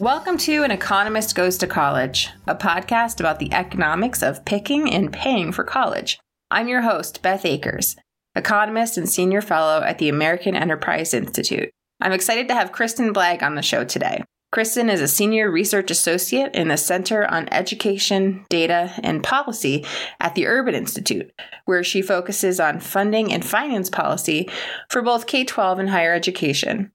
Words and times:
Welcome 0.00 0.38
to 0.38 0.62
An 0.64 0.70
Economist 0.70 1.34
Goes 1.34 1.58
to 1.58 1.66
College, 1.66 2.30
a 2.46 2.54
podcast 2.54 3.20
about 3.20 3.38
the 3.38 3.52
economics 3.52 4.22
of 4.22 4.46
picking 4.46 4.90
and 4.90 5.12
paying 5.12 5.52
for 5.52 5.62
college. 5.62 6.18
I'm 6.50 6.68
your 6.68 6.80
host, 6.80 7.20
Beth 7.20 7.44
Akers, 7.44 7.96
economist 8.34 8.96
and 8.96 9.06
senior 9.06 9.42
fellow 9.42 9.82
at 9.82 9.98
the 9.98 10.08
American 10.08 10.56
Enterprise 10.56 11.12
Institute. 11.12 11.68
I'm 12.00 12.12
excited 12.12 12.48
to 12.48 12.54
have 12.54 12.72
Kristin 12.72 13.12
Blagg 13.12 13.42
on 13.42 13.56
the 13.56 13.62
show 13.62 13.84
today. 13.84 14.24
Kristin 14.54 14.90
is 14.90 15.02
a 15.02 15.06
senior 15.06 15.50
research 15.50 15.90
associate 15.90 16.54
in 16.54 16.68
the 16.68 16.78
Center 16.78 17.30
on 17.30 17.46
Education, 17.52 18.46
Data, 18.48 18.94
and 19.02 19.22
Policy 19.22 19.84
at 20.18 20.34
the 20.34 20.46
Urban 20.46 20.74
Institute, 20.74 21.30
where 21.66 21.84
she 21.84 22.00
focuses 22.00 22.58
on 22.58 22.80
funding 22.80 23.30
and 23.30 23.44
finance 23.44 23.90
policy 23.90 24.48
for 24.88 25.02
both 25.02 25.26
K 25.26 25.44
12 25.44 25.78
and 25.78 25.90
higher 25.90 26.14
education. 26.14 26.90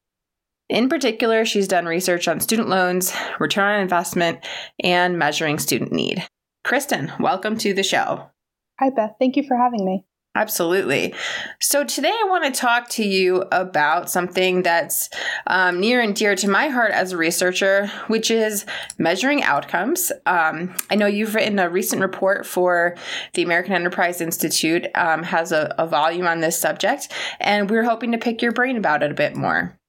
In 0.70 0.90
particular, 0.90 1.46
she's 1.46 1.68
done 1.68 1.86
research 1.86 2.28
on 2.28 2.40
student 2.40 2.70
loans, 2.70 3.14
return 3.40 3.76
on 3.76 3.82
investment, 3.82 4.40
and 4.84 5.20
measuring 5.20 5.60
student 5.60 5.92
need. 5.92 6.28
Kristin, 6.66 7.20
welcome 7.20 7.56
to 7.60 7.74
the 7.74 7.84
show. 7.84 8.32
Hi, 8.80 8.90
Beth. 8.90 9.16
Thank 9.20 9.36
you 9.36 9.44
for 9.44 9.56
having 9.56 9.86
me. 9.86 10.06
Absolutely. 10.34 11.14
So, 11.62 11.86
today 11.86 12.10
I 12.10 12.28
want 12.28 12.44
to 12.44 12.60
talk 12.60 12.90
to 12.90 13.06
you 13.06 13.46
about 13.52 14.10
something 14.10 14.64
that's 14.64 15.10
um, 15.48 15.80
near 15.80 16.02
and 16.02 16.14
dear 16.14 16.36
to 16.36 16.50
my 16.50 16.68
heart 16.68 16.92
as 16.92 17.14
a 17.14 17.18
researcher, 17.18 17.88
which 18.08 18.30
is 18.30 18.66
measuring 18.98 19.44
outcomes. 19.44 20.12
Um, 20.26 20.76
I 20.90 20.96
know 20.96 21.06
you've 21.06 21.36
written 21.36 21.60
a 21.60 21.70
recent 21.70 22.02
report 22.02 22.46
for 22.46 22.96
the 23.34 23.44
American 23.44 23.74
Enterprise 23.74 24.20
Institute, 24.20 24.88
um, 24.96 25.24
has 25.24 25.54
a, 25.54 25.74
a 25.78 25.88
volume 25.88 26.28
on 26.28 26.42
this 26.42 26.60
subject, 26.60 27.08
and 27.40 27.70
we 27.70 27.78
we're 27.78 27.84
hoping 27.84 28.12
to 28.12 28.18
pick 28.18 28.42
your 28.42 28.52
brain 28.52 28.76
about 28.76 29.04
it 29.04 29.12
a 29.12 29.16
bit 29.16 29.38
more. 29.38 29.80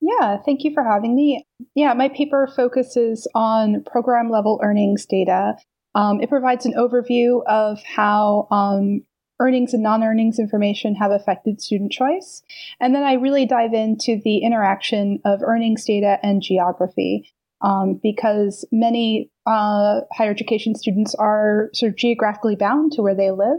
Yeah, 0.00 0.38
thank 0.44 0.64
you 0.64 0.72
for 0.72 0.82
having 0.82 1.14
me. 1.14 1.46
Yeah, 1.74 1.92
my 1.92 2.08
paper 2.08 2.46
focuses 2.54 3.28
on 3.34 3.84
program 3.84 4.30
level 4.30 4.60
earnings 4.62 5.04
data. 5.06 5.56
Um, 5.94 6.20
it 6.20 6.30
provides 6.30 6.64
an 6.64 6.74
overview 6.74 7.44
of 7.46 7.82
how 7.82 8.48
um, 8.50 9.02
earnings 9.40 9.74
and 9.74 9.82
non 9.82 10.02
earnings 10.02 10.38
information 10.38 10.94
have 10.94 11.10
affected 11.10 11.60
student 11.60 11.92
choice. 11.92 12.42
And 12.80 12.94
then 12.94 13.02
I 13.02 13.14
really 13.14 13.44
dive 13.44 13.74
into 13.74 14.20
the 14.24 14.38
interaction 14.38 15.20
of 15.24 15.42
earnings 15.42 15.84
data 15.84 16.18
and 16.22 16.42
geography. 16.42 17.32
Um, 17.62 18.00
because 18.02 18.66
many 18.72 19.30
uh, 19.44 20.00
higher 20.14 20.30
education 20.30 20.74
students 20.74 21.14
are 21.16 21.68
sort 21.74 21.90
of 21.90 21.98
geographically 21.98 22.56
bound 22.56 22.92
to 22.92 23.02
where 23.02 23.14
they 23.14 23.30
live. 23.30 23.58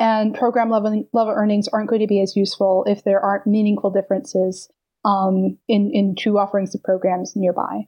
And 0.00 0.34
program 0.34 0.70
level, 0.70 1.08
level 1.12 1.32
earnings 1.32 1.68
aren't 1.68 1.88
going 1.88 2.00
to 2.00 2.08
be 2.08 2.20
as 2.20 2.34
useful 2.34 2.84
if 2.88 3.04
there 3.04 3.20
aren't 3.20 3.46
meaningful 3.46 3.90
differences 3.90 4.68
um, 5.08 5.58
in, 5.68 5.90
in 5.92 6.14
two 6.14 6.38
offerings 6.38 6.74
of 6.74 6.82
programs 6.82 7.32
nearby. 7.34 7.86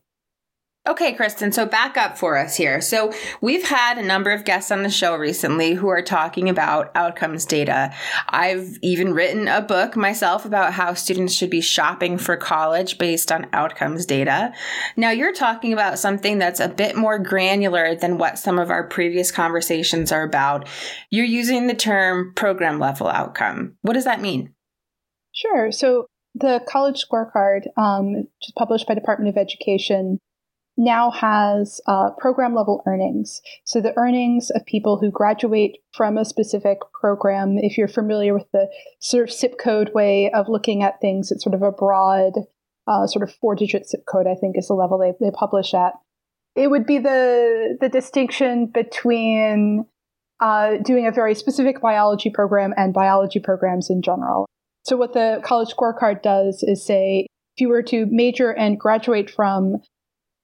Okay, 0.89 1.15
Kristin, 1.15 1.53
so 1.53 1.67
back 1.67 1.99
up 1.99 2.17
for 2.17 2.39
us 2.39 2.57
here. 2.57 2.81
So, 2.81 3.13
we've 3.43 3.69
had 3.69 3.99
a 3.99 4.03
number 4.03 4.31
of 4.31 4.47
guests 4.47 4.71
on 4.71 4.83
the 4.83 4.89
show 4.89 5.15
recently 5.15 5.75
who 5.75 5.89
are 5.89 6.01
talking 6.01 6.49
about 6.49 6.91
outcomes 6.95 7.45
data. 7.45 7.93
I've 8.31 8.79
even 8.81 9.13
written 9.13 9.47
a 9.47 9.61
book 9.61 9.95
myself 9.95 10.47
about 10.47 10.73
how 10.73 10.95
students 10.95 11.35
should 11.35 11.51
be 11.51 11.61
shopping 11.61 12.17
for 12.17 12.39
college 12.39 12.97
based 12.97 13.31
on 13.31 13.47
outcomes 13.53 14.07
data. 14.07 14.55
Now, 14.97 15.11
you're 15.11 15.35
talking 15.35 15.75
about 15.75 15.99
something 15.99 16.39
that's 16.39 16.61
a 16.61 16.69
bit 16.69 16.97
more 16.97 17.19
granular 17.19 17.95
than 17.95 18.17
what 18.17 18.39
some 18.39 18.59
of 18.59 18.71
our 18.71 18.89
previous 18.89 19.31
conversations 19.31 20.11
are 20.11 20.23
about. 20.23 20.67
You're 21.11 21.27
using 21.27 21.67
the 21.67 21.75
term 21.75 22.33
program 22.35 22.79
level 22.79 23.09
outcome. 23.09 23.77
What 23.83 23.93
does 23.93 24.07
that 24.07 24.23
mean? 24.23 24.55
Sure. 25.33 25.71
So, 25.71 26.07
the 26.35 26.61
college 26.69 27.05
scorecard, 27.05 27.63
um, 27.77 28.29
just 28.43 28.55
published 28.57 28.87
by 28.87 28.95
Department 28.95 29.29
of 29.29 29.41
Education, 29.41 30.19
now 30.77 31.11
has 31.11 31.81
uh, 31.87 32.11
program 32.19 32.55
level 32.55 32.83
earnings. 32.87 33.43
So 33.65 33.81
the 33.81 33.97
earnings 33.99 34.51
of 34.51 34.65
people 34.65 34.99
who 34.99 35.11
graduate 35.11 35.79
from 35.93 36.17
a 36.17 36.25
specific 36.25 36.79
program, 36.99 37.59
if 37.59 37.77
you're 37.77 37.89
familiar 37.89 38.33
with 38.33 38.47
the 38.53 38.69
sort 38.99 39.29
of 39.29 39.35
zip 39.35 39.59
code 39.63 39.93
way 39.95 40.31
of 40.31 40.49
looking 40.49 40.83
at 40.83 41.01
things, 41.01 41.31
it's 41.31 41.45
sort 41.45 41.55
of 41.55 41.63
a 41.63 41.73
broad, 41.73 42.33
uh, 42.87 43.07
sort 43.07 43.29
of 43.29 43.35
four 43.35 43.55
digit 43.55 43.89
zip 43.89 44.05
code, 44.07 44.27
I 44.27 44.35
think 44.35 44.57
is 44.57 44.69
the 44.69 44.75
level 44.75 44.99
they, 44.99 45.13
they 45.21 45.31
publish 45.31 45.75
at. 45.75 45.95
It 46.57 46.71
would 46.71 46.87
be 46.87 46.99
the, 46.99 47.77
the 47.81 47.89
distinction 47.89 48.67
between 48.67 49.87
uh, 50.41 50.79
doing 50.79 51.07
a 51.07 51.13
very 51.13 51.35
specific 51.35 51.81
biology 51.81 52.31
program 52.31 52.73
and 52.77 52.95
biology 52.95 53.39
programs 53.39 53.91
in 53.91 54.01
general. 54.03 54.47
So, 54.91 54.97
what 54.97 55.13
the 55.13 55.41
college 55.45 55.73
scorecard 55.73 56.21
does 56.21 56.65
is 56.65 56.85
say 56.85 57.29
if 57.55 57.61
you 57.61 57.69
were 57.69 57.85
to 57.85 58.07
major 58.07 58.51
and 58.51 58.77
graduate 58.77 59.31
from 59.31 59.77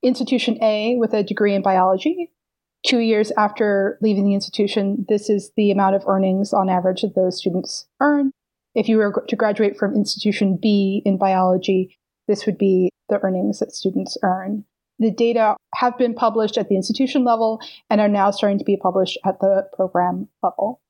institution 0.05 0.57
A 0.63 0.95
with 0.99 1.13
a 1.15 1.25
degree 1.25 1.53
in 1.53 1.63
biology, 1.63 2.31
two 2.87 3.01
years 3.01 3.33
after 3.37 3.99
leaving 4.01 4.25
the 4.25 4.35
institution, 4.35 5.05
this 5.09 5.29
is 5.29 5.51
the 5.57 5.73
amount 5.73 5.97
of 5.97 6.05
earnings 6.07 6.53
on 6.53 6.69
average 6.69 7.03
that 7.03 7.17
those 7.17 7.37
students 7.37 7.89
earn. 7.99 8.31
If 8.77 8.89
you 8.89 8.99
were 8.99 9.25
to 9.27 9.35
graduate 9.35 9.77
from 9.77 9.97
institution 9.97 10.61
B 10.63 11.03
in 11.05 11.19
biology, 11.19 11.99
this 12.29 12.47
would 12.47 12.57
be 12.57 12.91
the 13.09 13.19
earnings 13.25 13.59
that 13.59 13.75
students 13.75 14.17
earn. 14.23 14.65
The 15.01 15.11
data 15.11 15.57
have 15.75 15.99
been 15.99 16.15
published 16.15 16.57
at 16.57 16.69
the 16.69 16.77
institution 16.77 17.25
level 17.25 17.61
and 17.91 18.01
are 18.01 18.07
now 18.07 18.31
starting 18.31 18.61
to 18.61 18.65
be 18.65 18.77
published 18.77 19.19
at 19.27 19.41
the 19.41 19.67
program 19.75 20.29
level. 20.41 20.81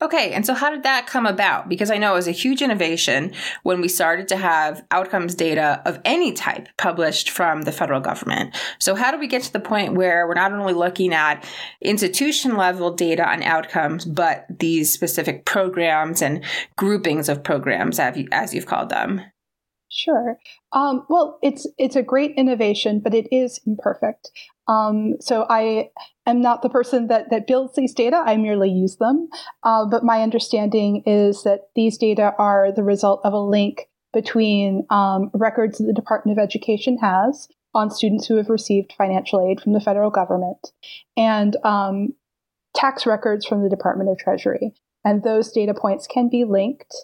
Okay, 0.00 0.32
and 0.32 0.46
so 0.46 0.54
how 0.54 0.70
did 0.70 0.84
that 0.84 1.08
come 1.08 1.26
about? 1.26 1.68
Because 1.68 1.90
I 1.90 1.98
know 1.98 2.12
it 2.12 2.16
was 2.16 2.28
a 2.28 2.32
huge 2.32 2.62
innovation 2.62 3.32
when 3.64 3.80
we 3.80 3.88
started 3.88 4.28
to 4.28 4.36
have 4.36 4.84
outcomes 4.92 5.34
data 5.34 5.82
of 5.84 6.00
any 6.04 6.32
type 6.32 6.68
published 6.76 7.30
from 7.30 7.62
the 7.62 7.72
federal 7.72 8.00
government. 8.00 8.54
So, 8.78 8.94
how 8.94 9.10
do 9.10 9.18
we 9.18 9.26
get 9.26 9.42
to 9.42 9.52
the 9.52 9.58
point 9.58 9.94
where 9.94 10.28
we're 10.28 10.34
not 10.34 10.52
only 10.52 10.72
looking 10.72 11.12
at 11.12 11.44
institution 11.80 12.56
level 12.56 12.92
data 12.92 13.28
on 13.28 13.42
outcomes, 13.42 14.04
but 14.04 14.46
these 14.48 14.92
specific 14.92 15.44
programs 15.44 16.22
and 16.22 16.44
groupings 16.76 17.28
of 17.28 17.42
programs, 17.42 17.98
as 17.98 18.54
you've 18.54 18.66
called 18.66 18.90
them? 18.90 19.22
Sure. 19.90 20.38
Um, 20.72 21.06
well, 21.08 21.38
it's 21.42 21.66
it's 21.78 21.96
a 21.96 22.02
great 22.02 22.32
innovation, 22.36 23.00
but 23.00 23.14
it 23.14 23.26
is 23.32 23.58
imperfect. 23.66 24.30
Um, 24.66 25.14
so 25.20 25.46
I 25.48 25.90
am 26.26 26.42
not 26.42 26.60
the 26.60 26.68
person 26.68 27.08
that 27.08 27.30
that 27.30 27.46
builds 27.46 27.74
these 27.74 27.94
data. 27.94 28.22
I 28.24 28.36
merely 28.36 28.70
use 28.70 28.96
them. 28.96 29.28
Uh, 29.62 29.86
but 29.86 30.04
my 30.04 30.22
understanding 30.22 31.02
is 31.06 31.42
that 31.44 31.68
these 31.74 31.96
data 31.96 32.34
are 32.38 32.70
the 32.70 32.82
result 32.82 33.22
of 33.24 33.32
a 33.32 33.40
link 33.40 33.88
between 34.12 34.86
um, 34.90 35.30
records 35.32 35.78
that 35.78 35.84
the 35.84 35.92
Department 35.92 36.38
of 36.38 36.42
Education 36.42 36.98
has 36.98 37.48
on 37.74 37.90
students 37.90 38.26
who 38.26 38.36
have 38.36 38.48
received 38.48 38.94
financial 38.96 39.46
aid 39.46 39.60
from 39.60 39.72
the 39.72 39.80
federal 39.80 40.10
government 40.10 40.72
and 41.16 41.56
um, 41.64 42.14
tax 42.74 43.06
records 43.06 43.46
from 43.46 43.62
the 43.62 43.68
Department 43.70 44.10
of 44.10 44.18
Treasury. 44.18 44.72
And 45.04 45.22
those 45.22 45.52
data 45.52 45.74
points 45.74 46.06
can 46.06 46.28
be 46.28 46.44
linked 46.44 46.94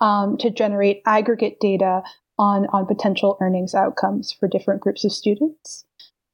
um, 0.00 0.36
to 0.38 0.50
generate 0.50 1.02
aggregate 1.06 1.58
data 1.60 2.02
on, 2.38 2.66
on 2.72 2.86
potential 2.86 3.36
earnings 3.40 3.74
outcomes 3.74 4.32
for 4.32 4.48
different 4.48 4.80
groups 4.80 5.04
of 5.04 5.12
students. 5.12 5.84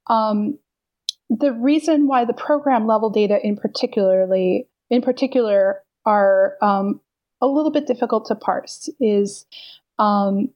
Um, 0.09 0.59
the 1.28 1.53
reason 1.53 2.06
why 2.06 2.25
the 2.25 2.32
program 2.32 2.86
level 2.86 3.10
data 3.10 3.38
in 3.42 3.56
particularly 3.56 4.69
in 4.91 5.03
particular 5.03 5.82
are 6.06 6.56
um, 6.62 7.00
a 7.41 7.47
little 7.47 7.70
bit 7.70 7.87
difficult 7.87 8.26
to 8.26 8.34
parse 8.34 8.88
is 9.00 9.47
um, 9.98 10.48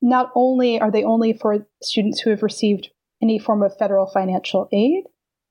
not 0.00 0.30
only 0.34 0.80
are 0.80 0.90
they 0.90 1.04
only 1.04 1.32
for 1.32 1.66
students 1.82 2.20
who 2.20 2.30
have 2.30 2.42
received 2.42 2.90
any 3.20 3.38
form 3.38 3.62
of 3.62 3.76
federal 3.76 4.06
financial 4.06 4.68
aid, 4.72 5.04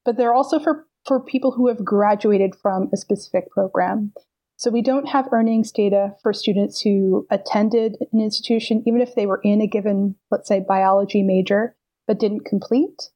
but 0.06 0.16
they're 0.16 0.34
also 0.34 0.60
for, 0.60 0.86
for 1.06 1.20
people 1.20 1.52
who 1.52 1.68
have 1.68 1.84
graduated 1.84 2.56
from 2.56 2.90
a 2.94 2.98
specific 2.98 3.50
program. 3.52 4.14
So 4.58 4.72
we 4.72 4.82
don't 4.82 5.08
have 5.08 5.30
earnings 5.32 5.72
data 5.72 6.16
for 6.22 6.34
students 6.34 6.82
who 6.82 7.28
attended 7.30 7.96
an 8.12 8.20
institution, 8.20 8.84
even 8.88 9.02
if 9.02 9.14
they 9.14 9.28
were 9.28 9.40
in 9.44 9.62
a 9.62 9.68
given, 9.68 10.16
let's 10.32 10.48
say, 10.48 10.64
biology 10.68 11.22
major, 11.22 11.76
but 12.08 12.20
didn't 12.20 12.46
complete. 12.46 13.10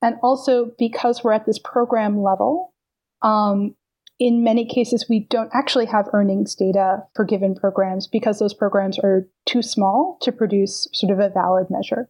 And 0.00 0.14
also 0.22 0.70
because 0.78 1.24
we're 1.24 1.32
at 1.32 1.44
this 1.44 1.58
program 1.58 2.22
level, 2.22 2.72
um, 3.22 3.74
in 4.18 4.44
many 4.44 4.64
cases, 4.64 5.06
we 5.08 5.26
don't 5.28 5.50
actually 5.52 5.86
have 5.86 6.08
earnings 6.12 6.54
data 6.54 7.02
for 7.14 7.24
given 7.24 7.54
programs 7.54 8.06
because 8.06 8.38
those 8.38 8.54
programs 8.54 8.98
are 8.98 9.28
too 9.44 9.62
small 9.62 10.18
to 10.22 10.32
produce 10.32 10.88
sort 10.92 11.12
of 11.12 11.18
a 11.18 11.28
valid 11.28 11.66
measure. 11.68 12.08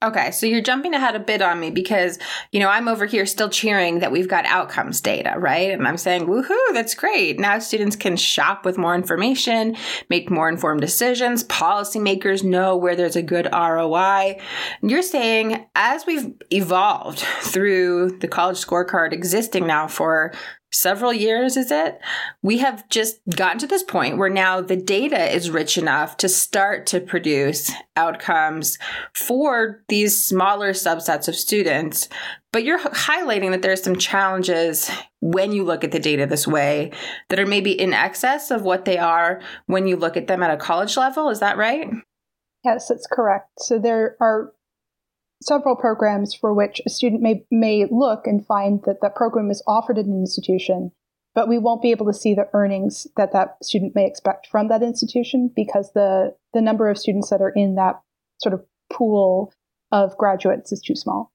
Okay, 0.00 0.30
so 0.30 0.46
you're 0.46 0.60
jumping 0.60 0.94
ahead 0.94 1.16
a 1.16 1.18
bit 1.18 1.42
on 1.42 1.58
me 1.58 1.70
because, 1.70 2.20
you 2.52 2.60
know, 2.60 2.68
I'm 2.68 2.86
over 2.86 3.04
here 3.04 3.26
still 3.26 3.48
cheering 3.48 3.98
that 3.98 4.12
we've 4.12 4.28
got 4.28 4.46
outcomes 4.46 5.00
data, 5.00 5.34
right? 5.36 5.72
And 5.72 5.88
I'm 5.88 5.96
saying, 5.96 6.26
woohoo, 6.28 6.72
that's 6.72 6.94
great. 6.94 7.40
Now 7.40 7.58
students 7.58 7.96
can 7.96 8.16
shop 8.16 8.64
with 8.64 8.78
more 8.78 8.94
information, 8.94 9.76
make 10.08 10.30
more 10.30 10.48
informed 10.48 10.82
decisions. 10.82 11.42
Policymakers 11.42 12.44
know 12.44 12.76
where 12.76 12.94
there's 12.94 13.16
a 13.16 13.22
good 13.22 13.48
ROI. 13.52 14.40
You're 14.82 15.02
saying 15.02 15.66
as 15.74 16.06
we've 16.06 16.32
evolved 16.52 17.18
through 17.18 18.18
the 18.20 18.28
college 18.28 18.64
scorecard 18.64 19.12
existing 19.12 19.66
now 19.66 19.88
for 19.88 20.32
several 20.72 21.12
years, 21.12 21.56
is 21.56 21.70
it? 21.70 21.98
We 22.42 22.58
have 22.58 22.88
just 22.88 23.20
gotten 23.34 23.58
to 23.58 23.66
this 23.66 23.82
point 23.82 24.18
where 24.18 24.28
now 24.28 24.60
the 24.60 24.76
data 24.76 25.34
is 25.34 25.50
rich 25.50 25.78
enough 25.78 26.16
to 26.18 26.28
start 26.28 26.86
to 26.86 27.00
produce 27.00 27.70
outcomes 27.96 28.78
for 29.14 29.82
these 29.88 30.22
smaller 30.22 30.72
subsets 30.72 31.28
of 31.28 31.36
students. 31.36 32.08
But 32.52 32.64
you're 32.64 32.78
highlighting 32.78 33.50
that 33.50 33.62
there's 33.62 33.82
some 33.82 33.96
challenges 33.96 34.90
when 35.20 35.52
you 35.52 35.64
look 35.64 35.84
at 35.84 35.92
the 35.92 35.98
data 35.98 36.26
this 36.26 36.46
way 36.46 36.92
that 37.28 37.38
are 37.38 37.46
maybe 37.46 37.72
in 37.72 37.92
excess 37.92 38.50
of 38.50 38.62
what 38.62 38.84
they 38.84 38.98
are 38.98 39.40
when 39.66 39.86
you 39.86 39.96
look 39.96 40.16
at 40.16 40.26
them 40.26 40.42
at 40.42 40.50
a 40.50 40.56
college 40.56 40.96
level. 40.96 41.28
Is 41.30 41.40
that 41.40 41.56
right? 41.56 41.90
Yes, 42.64 42.88
that's 42.88 43.06
correct. 43.10 43.48
So 43.58 43.78
there 43.78 44.16
are 44.20 44.52
several 45.42 45.76
programs 45.76 46.34
for 46.34 46.52
which 46.52 46.80
a 46.86 46.90
student 46.90 47.22
may, 47.22 47.44
may 47.50 47.86
look 47.90 48.26
and 48.26 48.46
find 48.46 48.82
that 48.84 49.00
that 49.02 49.14
program 49.14 49.50
is 49.50 49.62
offered 49.66 49.98
at 49.98 50.06
an 50.06 50.18
institution, 50.18 50.90
but 51.34 51.48
we 51.48 51.58
won't 51.58 51.82
be 51.82 51.90
able 51.90 52.06
to 52.06 52.12
see 52.12 52.34
the 52.34 52.48
earnings 52.52 53.06
that 53.16 53.32
that 53.32 53.56
student 53.62 53.94
may 53.94 54.06
expect 54.06 54.46
from 54.48 54.68
that 54.68 54.82
institution 54.82 55.50
because 55.54 55.92
the, 55.94 56.34
the 56.54 56.60
number 56.60 56.88
of 56.88 56.98
students 56.98 57.30
that 57.30 57.40
are 57.40 57.52
in 57.54 57.76
that 57.76 58.00
sort 58.42 58.54
of 58.54 58.64
pool 58.92 59.52
of 59.92 60.16
graduates 60.16 60.72
is 60.72 60.80
too 60.80 60.96
small. 60.96 61.32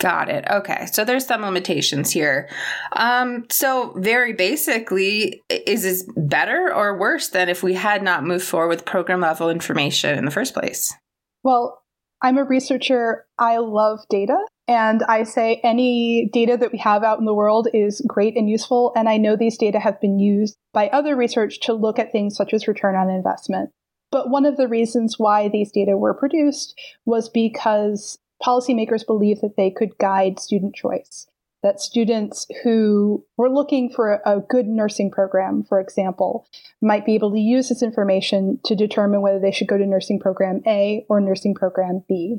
Got 0.00 0.28
it. 0.28 0.44
Okay. 0.48 0.86
So 0.86 1.04
there's 1.04 1.26
some 1.26 1.42
limitations 1.42 2.12
here. 2.12 2.48
Um, 2.92 3.46
so 3.50 3.92
very 3.96 4.32
basically, 4.32 5.42
is 5.50 5.82
this 5.82 6.08
better 6.16 6.72
or 6.72 6.96
worse 6.96 7.28
than 7.28 7.48
if 7.48 7.64
we 7.64 7.74
had 7.74 8.04
not 8.04 8.22
moved 8.22 8.44
forward 8.44 8.68
with 8.68 8.84
program 8.84 9.20
level 9.20 9.50
information 9.50 10.16
in 10.16 10.24
the 10.24 10.30
first 10.30 10.54
place? 10.54 10.94
Well, 11.42 11.82
I'm 12.20 12.38
a 12.38 12.44
researcher. 12.44 13.26
I 13.38 13.58
love 13.58 14.00
data. 14.10 14.38
And 14.66 15.02
I 15.04 15.22
say 15.22 15.60
any 15.64 16.28
data 16.32 16.56
that 16.58 16.72
we 16.72 16.78
have 16.78 17.02
out 17.02 17.18
in 17.18 17.24
the 17.24 17.34
world 17.34 17.68
is 17.72 18.04
great 18.06 18.36
and 18.36 18.50
useful. 18.50 18.92
And 18.96 19.08
I 19.08 19.16
know 19.16 19.34
these 19.34 19.56
data 19.56 19.78
have 19.78 20.00
been 20.00 20.18
used 20.18 20.56
by 20.74 20.88
other 20.88 21.16
research 21.16 21.60
to 21.60 21.72
look 21.72 21.98
at 21.98 22.12
things 22.12 22.36
such 22.36 22.52
as 22.52 22.68
return 22.68 22.94
on 22.94 23.08
investment. 23.08 23.70
But 24.10 24.30
one 24.30 24.44
of 24.44 24.56
the 24.56 24.68
reasons 24.68 25.18
why 25.18 25.48
these 25.48 25.72
data 25.72 25.96
were 25.96 26.14
produced 26.14 26.78
was 27.04 27.28
because 27.28 28.18
policymakers 28.42 29.06
believed 29.06 29.42
that 29.42 29.56
they 29.56 29.70
could 29.70 29.98
guide 29.98 30.38
student 30.38 30.74
choice 30.74 31.26
that 31.62 31.80
students 31.80 32.46
who 32.62 33.24
were 33.36 33.50
looking 33.50 33.90
for 33.90 34.20
a 34.24 34.40
good 34.40 34.66
nursing 34.66 35.10
program, 35.10 35.64
for 35.64 35.80
example, 35.80 36.46
might 36.80 37.04
be 37.04 37.14
able 37.14 37.32
to 37.32 37.40
use 37.40 37.68
this 37.68 37.82
information 37.82 38.60
to 38.64 38.76
determine 38.76 39.22
whether 39.22 39.40
they 39.40 39.50
should 39.50 39.66
go 39.66 39.76
to 39.76 39.86
nursing 39.86 40.20
program 40.20 40.62
A 40.66 41.04
or 41.08 41.20
nursing 41.20 41.54
program 41.54 42.04
B. 42.08 42.38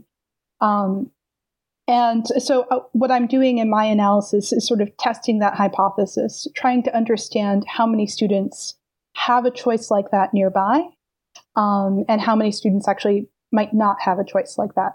Um, 0.62 1.12
and 1.88 2.28
so, 2.28 2.68
uh, 2.70 2.82
what 2.92 3.12
I'm 3.12 3.28
doing 3.28 3.58
in 3.58 3.70
my 3.70 3.86
analysis 3.86 4.54
is 4.54 4.68
sort 4.68 4.80
of 4.80 4.96
testing 4.98 5.40
that 5.40 5.56
hypothesis, 5.56 6.48
trying 6.56 6.84
to 6.84 6.96
understand 6.96 7.66
how 7.68 7.88
many 7.88 8.06
students 8.06 8.76
have 9.16 9.46
a 9.46 9.52
choice 9.52 9.90
like 9.90 10.12
that 10.12 10.34
nearby, 10.34 10.84
um, 11.56 12.06
and 12.08 12.22
how 12.22 12.36
many 12.36 12.52
students 12.52 12.88
actually 12.88 13.28
might 13.52 13.74
not 13.74 13.98
have 14.02 14.20
a 14.20 14.24
choice 14.24 14.58
like 14.58 14.76
that 14.76 14.94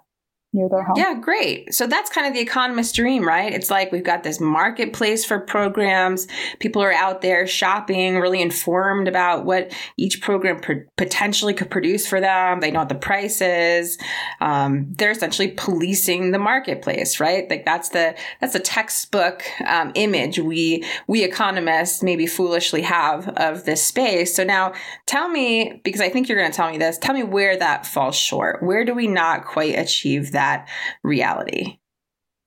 near 0.55 0.69
their 0.69 0.85
home. 0.85 0.95
Yeah, 0.97 1.15
great. 1.21 1.75
So 1.75 1.87
that's 1.87 2.09
kind 2.09 2.27
of 2.27 2.33
the 2.33 2.41
economist 2.41 2.95
dream, 2.95 3.27
right? 3.27 3.53
It's 3.53 3.71
like 3.71 3.91
we've 3.91 4.05
got 4.05 4.23
this 4.23 4.41
marketplace 4.41 5.25
for 5.25 5.41
programs. 5.41 6.29
People 6.61 6.81
are 6.81 6.93
out 6.93 7.21
there 7.21 7.47
shopping, 7.47 8.19
really 8.19 8.41
informed 8.41 9.09
about 9.09 9.45
what 9.45 9.73
each 9.97 10.23
program 10.23 10.61
pr- 10.61 10.87
potentially 10.97 11.53
could 11.53 11.71
produce 11.71 12.07
for 12.07 12.21
them. 12.21 12.61
They 12.61 12.71
know 12.71 12.79
what 12.79 12.89
the 12.89 12.95
price 12.95 13.41
is. 13.41 13.99
Um, 14.41 14.95
they're 14.97 15.11
essentially 15.11 15.49
policing 15.49 16.31
the 16.31 16.39
marketplace, 16.39 17.19
right? 17.19 17.51
Like 17.51 17.65
that's 17.65 17.89
the 17.89 18.15
that's 18.41 18.55
a 18.55 18.61
textbook 18.61 19.43
um, 19.67 19.91
image 19.97 20.39
we 20.39 20.85
we 21.09 21.25
economists 21.25 22.03
maybe 22.03 22.27
foolishly 22.27 22.83
have 22.83 23.29
of 23.31 23.65
this 23.65 23.83
space. 23.83 24.37
So 24.37 24.45
now 24.45 24.73
tell 25.07 25.29
me, 25.29 25.81
because 25.83 26.01
I 26.01 26.09
think 26.09 26.29
you're 26.29 26.39
going 26.39 26.51
to 26.51 26.57
tell 26.57 26.71
me 26.71 26.79
this. 26.79 26.97
Tell 26.99 27.15
me 27.15 27.25
where 27.25 27.57
that 27.57 27.87
falls 27.87 28.17
short. 28.17 28.63
Where 28.63 28.85
do 28.85 28.95
we 28.95 29.09
not 29.09 29.45
quite 29.45 29.77
achieve 29.77 30.31
that? 30.33 30.44
That 30.45 30.69
reality? 31.03 31.79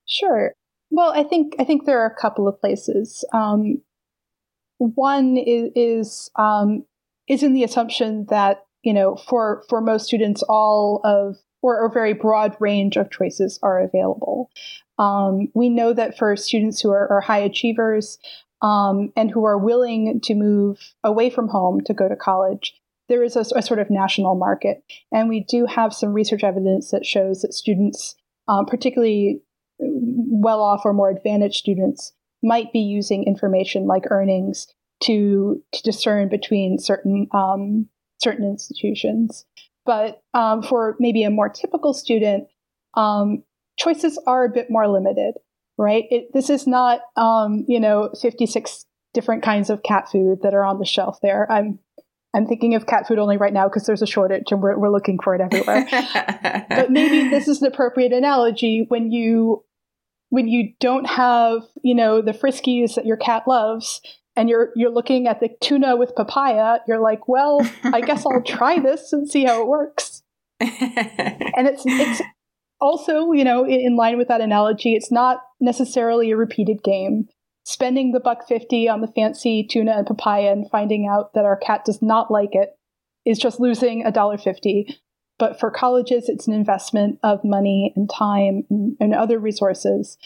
Sure. 0.06 0.52
Well, 0.90 1.12
I 1.12 1.22
think 1.24 1.54
I 1.58 1.64
think 1.64 1.84
there 1.84 2.00
are 2.00 2.06
a 2.06 2.20
couple 2.20 2.48
of 2.48 2.60
places. 2.60 3.24
Um, 3.32 3.82
one 4.78 5.36
is 5.36 5.70
is, 5.74 6.30
um, 6.36 6.84
is 7.28 7.42
in 7.42 7.52
the 7.52 7.64
assumption 7.64 8.26
that 8.30 8.64
you 8.82 8.94
know 8.94 9.16
for 9.16 9.64
for 9.68 9.80
most 9.80 10.06
students 10.06 10.42
all 10.48 11.00
of 11.04 11.36
or 11.60 11.84
a 11.84 11.90
very 11.90 12.12
broad 12.12 12.56
range 12.60 12.96
of 12.96 13.10
choices 13.10 13.58
are 13.62 13.80
available. 13.80 14.50
Um, 14.98 15.48
we 15.54 15.68
know 15.68 15.92
that 15.92 16.16
for 16.16 16.36
students 16.36 16.80
who 16.80 16.90
are, 16.90 17.10
are 17.10 17.20
high 17.20 17.40
achievers 17.40 18.18
um, 18.62 19.12
and 19.16 19.30
who 19.30 19.44
are 19.44 19.58
willing 19.58 20.20
to 20.22 20.34
move 20.34 20.78
away 21.02 21.30
from 21.30 21.48
home 21.48 21.80
to 21.82 21.94
go 21.94 22.08
to 22.08 22.16
college, 22.16 22.74
there 23.08 23.22
is 23.22 23.36
a, 23.36 23.44
a, 23.56 23.62
sort 23.62 23.80
of 23.80 23.90
national 23.90 24.34
market. 24.34 24.82
And 25.12 25.28
we 25.28 25.44
do 25.48 25.66
have 25.66 25.94
some 25.94 26.12
research 26.12 26.44
evidence 26.44 26.90
that 26.90 27.06
shows 27.06 27.42
that 27.42 27.54
students, 27.54 28.14
um, 28.48 28.66
particularly 28.66 29.40
well 29.78 30.60
off 30.60 30.82
or 30.84 30.92
more 30.92 31.10
advantaged 31.10 31.56
students, 31.56 32.12
might 32.42 32.72
be 32.72 32.80
using 32.80 33.24
information 33.24 33.86
like 33.86 34.10
earnings 34.10 34.66
to, 35.04 35.62
to 35.72 35.82
discern 35.82 36.28
between 36.28 36.78
certain 36.78 37.28
um, 37.32 37.88
certain 38.20 38.44
institutions. 38.44 39.46
But 39.86 40.22
um, 40.34 40.62
for 40.62 40.96
maybe 40.98 41.22
a 41.22 41.30
more 41.30 41.48
typical 41.48 41.94
student, 41.94 42.48
um, 42.94 43.44
choices 43.78 44.20
are 44.26 44.44
a 44.44 44.50
bit 44.50 44.66
more 44.70 44.88
limited, 44.88 45.34
right? 45.78 46.04
It, 46.10 46.32
this 46.34 46.50
is 46.50 46.66
not, 46.66 47.00
um, 47.16 47.64
you 47.68 47.80
know, 47.80 48.10
56 48.20 48.84
different 49.14 49.42
kinds 49.42 49.70
of 49.70 49.82
cat 49.82 50.08
food 50.10 50.40
that 50.42 50.52
are 50.52 50.64
on 50.64 50.78
the 50.78 50.84
shelf 50.84 51.20
there. 51.22 51.50
I'm 51.50 51.78
I'm 52.34 52.46
thinking 52.46 52.74
of 52.74 52.86
cat 52.86 53.08
food 53.08 53.18
only 53.18 53.36
right 53.36 53.52
now 53.52 53.68
because 53.68 53.86
there's 53.86 54.02
a 54.02 54.06
shortage 54.06 54.50
and 54.50 54.60
we're, 54.62 54.78
we're 54.78 54.92
looking 54.92 55.18
for 55.22 55.34
it 55.34 55.40
everywhere. 55.40 55.86
but 56.68 56.90
maybe 56.90 57.30
this 57.30 57.48
is 57.48 57.62
an 57.62 57.68
appropriate 57.68 58.12
analogy 58.12 58.84
when 58.88 59.10
you 59.10 59.64
when 60.30 60.46
you 60.46 60.72
don't 60.80 61.06
have 61.06 61.62
you 61.82 61.94
know 61.94 62.20
the 62.20 62.32
friskies 62.32 62.94
that 62.94 63.06
your 63.06 63.16
cat 63.16 63.44
loves 63.46 64.00
and 64.36 64.48
you're 64.48 64.70
you're 64.76 64.90
looking 64.90 65.26
at 65.26 65.40
the 65.40 65.48
tuna 65.60 65.96
with 65.96 66.14
papaya 66.14 66.78
you're 66.86 67.00
like 67.00 67.28
well 67.28 67.60
i 67.84 68.00
guess 68.00 68.24
i'll 68.26 68.42
try 68.46 68.78
this 68.78 69.12
and 69.12 69.28
see 69.28 69.44
how 69.44 69.60
it 69.60 69.66
works 69.66 70.22
and 70.60 71.66
it's 71.66 71.82
it's 71.86 72.22
also 72.80 73.32
you 73.32 73.44
know 73.44 73.66
in 73.66 73.96
line 73.96 74.18
with 74.18 74.28
that 74.28 74.40
analogy 74.40 74.94
it's 74.94 75.10
not 75.10 75.40
necessarily 75.60 76.30
a 76.30 76.36
repeated 76.36 76.82
game 76.82 77.26
spending 77.68 78.12
the 78.12 78.20
buck 78.20 78.48
50 78.48 78.88
on 78.88 79.02
the 79.02 79.08
fancy 79.08 79.62
tuna 79.62 79.92
and 79.98 80.06
papaya 80.06 80.52
and 80.52 80.70
finding 80.70 81.06
out 81.06 81.34
that 81.34 81.44
our 81.44 81.56
cat 81.56 81.84
does 81.84 82.00
not 82.00 82.30
like 82.30 82.54
it 82.54 82.70
is 83.26 83.38
just 83.38 83.60
losing 83.60 84.06
a 84.06 84.10
dollar 84.10 84.38
50 84.38 84.98
but 85.38 85.60
for 85.60 85.70
colleges 85.70 86.30
it's 86.30 86.48
an 86.48 86.54
investment 86.54 87.18
of 87.22 87.44
money 87.44 87.92
and 87.94 88.10
time 88.10 88.64
and, 88.70 89.14
other 89.14 89.38
resources. 89.38 90.16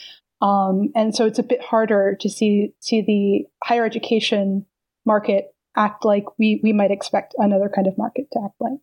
Um, 0.40 0.90
and 0.94 1.14
so 1.14 1.26
it's 1.26 1.38
a 1.38 1.42
bit 1.42 1.62
harder 1.62 2.16
to 2.20 2.30
see 2.30 2.74
see 2.80 3.02
the 3.02 3.66
higher 3.66 3.84
education 3.84 4.64
market 5.04 5.54
act 5.76 6.04
like 6.04 6.24
we 6.38 6.60
we 6.62 6.72
might 6.72 6.90
expect 6.92 7.34
another 7.38 7.70
kind 7.74 7.88
of 7.88 7.98
market 7.98 8.28
to 8.32 8.40
act 8.44 8.54
like 8.60 8.78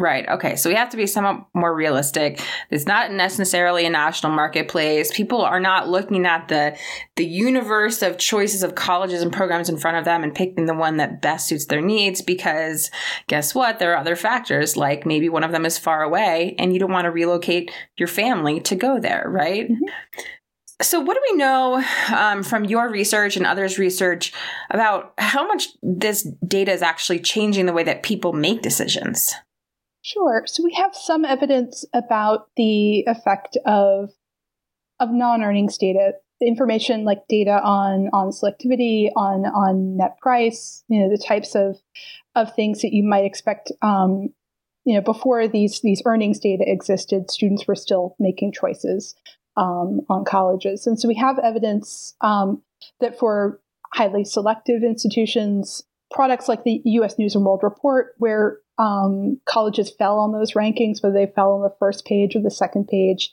Right. 0.00 0.26
Okay. 0.30 0.56
So 0.56 0.70
we 0.70 0.76
have 0.76 0.88
to 0.90 0.96
be 0.96 1.06
somewhat 1.06 1.44
more 1.52 1.74
realistic. 1.74 2.40
It's 2.70 2.86
not 2.86 3.12
necessarily 3.12 3.84
a 3.84 3.90
national 3.90 4.32
marketplace. 4.32 5.14
People 5.14 5.42
are 5.42 5.60
not 5.60 5.90
looking 5.90 6.24
at 6.24 6.48
the 6.48 6.74
the 7.16 7.26
universe 7.26 8.00
of 8.00 8.16
choices 8.16 8.62
of 8.62 8.74
colleges 8.74 9.20
and 9.20 9.30
programs 9.30 9.68
in 9.68 9.76
front 9.76 9.98
of 9.98 10.06
them 10.06 10.24
and 10.24 10.34
picking 10.34 10.64
the 10.64 10.74
one 10.74 10.96
that 10.96 11.20
best 11.20 11.48
suits 11.48 11.66
their 11.66 11.82
needs 11.82 12.22
because 12.22 12.90
guess 13.26 13.54
what? 13.54 13.78
There 13.78 13.92
are 13.92 13.98
other 13.98 14.16
factors 14.16 14.74
like 14.74 15.04
maybe 15.04 15.28
one 15.28 15.44
of 15.44 15.52
them 15.52 15.66
is 15.66 15.76
far 15.76 16.02
away 16.02 16.54
and 16.58 16.72
you 16.72 16.78
don't 16.78 16.92
want 16.92 17.04
to 17.04 17.10
relocate 17.10 17.70
your 17.98 18.08
family 18.08 18.58
to 18.60 18.76
go 18.76 18.98
there, 18.98 19.26
right? 19.28 19.70
Mm-hmm. 19.70 20.22
So, 20.80 20.98
what 20.98 21.12
do 21.12 21.20
we 21.30 21.36
know 21.36 21.84
um, 22.10 22.42
from 22.42 22.64
your 22.64 22.88
research 22.88 23.36
and 23.36 23.44
others' 23.44 23.78
research 23.78 24.32
about 24.70 25.12
how 25.18 25.46
much 25.46 25.68
this 25.82 26.22
data 26.48 26.72
is 26.72 26.80
actually 26.80 27.20
changing 27.20 27.66
the 27.66 27.74
way 27.74 27.82
that 27.82 28.02
people 28.02 28.32
make 28.32 28.62
decisions? 28.62 29.34
Sure. 30.02 30.44
So 30.46 30.64
we 30.64 30.72
have 30.74 30.94
some 30.94 31.24
evidence 31.24 31.84
about 31.92 32.48
the 32.56 33.00
effect 33.06 33.56
of 33.66 34.10
of 34.98 35.10
non-earnings 35.10 35.78
data, 35.78 36.12
the 36.40 36.46
information 36.46 37.04
like 37.04 37.26
data 37.28 37.60
on 37.62 38.08
on 38.12 38.30
selectivity, 38.30 39.10
on 39.16 39.44
on 39.46 39.96
net 39.96 40.18
price, 40.20 40.84
you 40.88 41.00
know, 41.00 41.10
the 41.10 41.22
types 41.22 41.54
of 41.54 41.78
of 42.34 42.54
things 42.54 42.82
that 42.82 42.94
you 42.94 43.02
might 43.02 43.24
expect. 43.24 43.72
Um, 43.82 44.30
you 44.84 44.94
know, 44.94 45.02
before 45.02 45.46
these 45.46 45.80
these 45.82 46.02
earnings 46.06 46.38
data 46.38 46.64
existed, 46.66 47.30
students 47.30 47.66
were 47.66 47.74
still 47.74 48.16
making 48.18 48.52
choices 48.52 49.14
um, 49.56 50.00
on 50.08 50.24
colleges, 50.24 50.86
and 50.86 50.98
so 50.98 51.08
we 51.08 51.16
have 51.16 51.38
evidence 51.38 52.14
um, 52.22 52.62
that 53.00 53.18
for 53.18 53.60
highly 53.92 54.24
selective 54.24 54.82
institutions, 54.82 55.82
products 56.10 56.48
like 56.48 56.64
the 56.64 56.80
U.S. 56.84 57.18
News 57.18 57.34
and 57.34 57.44
World 57.44 57.60
Report, 57.62 58.14
where 58.16 58.58
um, 58.80 59.38
colleges 59.44 59.92
fell 59.96 60.18
on 60.18 60.32
those 60.32 60.54
rankings, 60.54 61.02
whether 61.02 61.14
they 61.14 61.30
fell 61.32 61.52
on 61.52 61.62
the 61.62 61.74
first 61.78 62.06
page 62.06 62.34
or 62.34 62.40
the 62.40 62.50
second 62.50 62.88
page. 62.88 63.32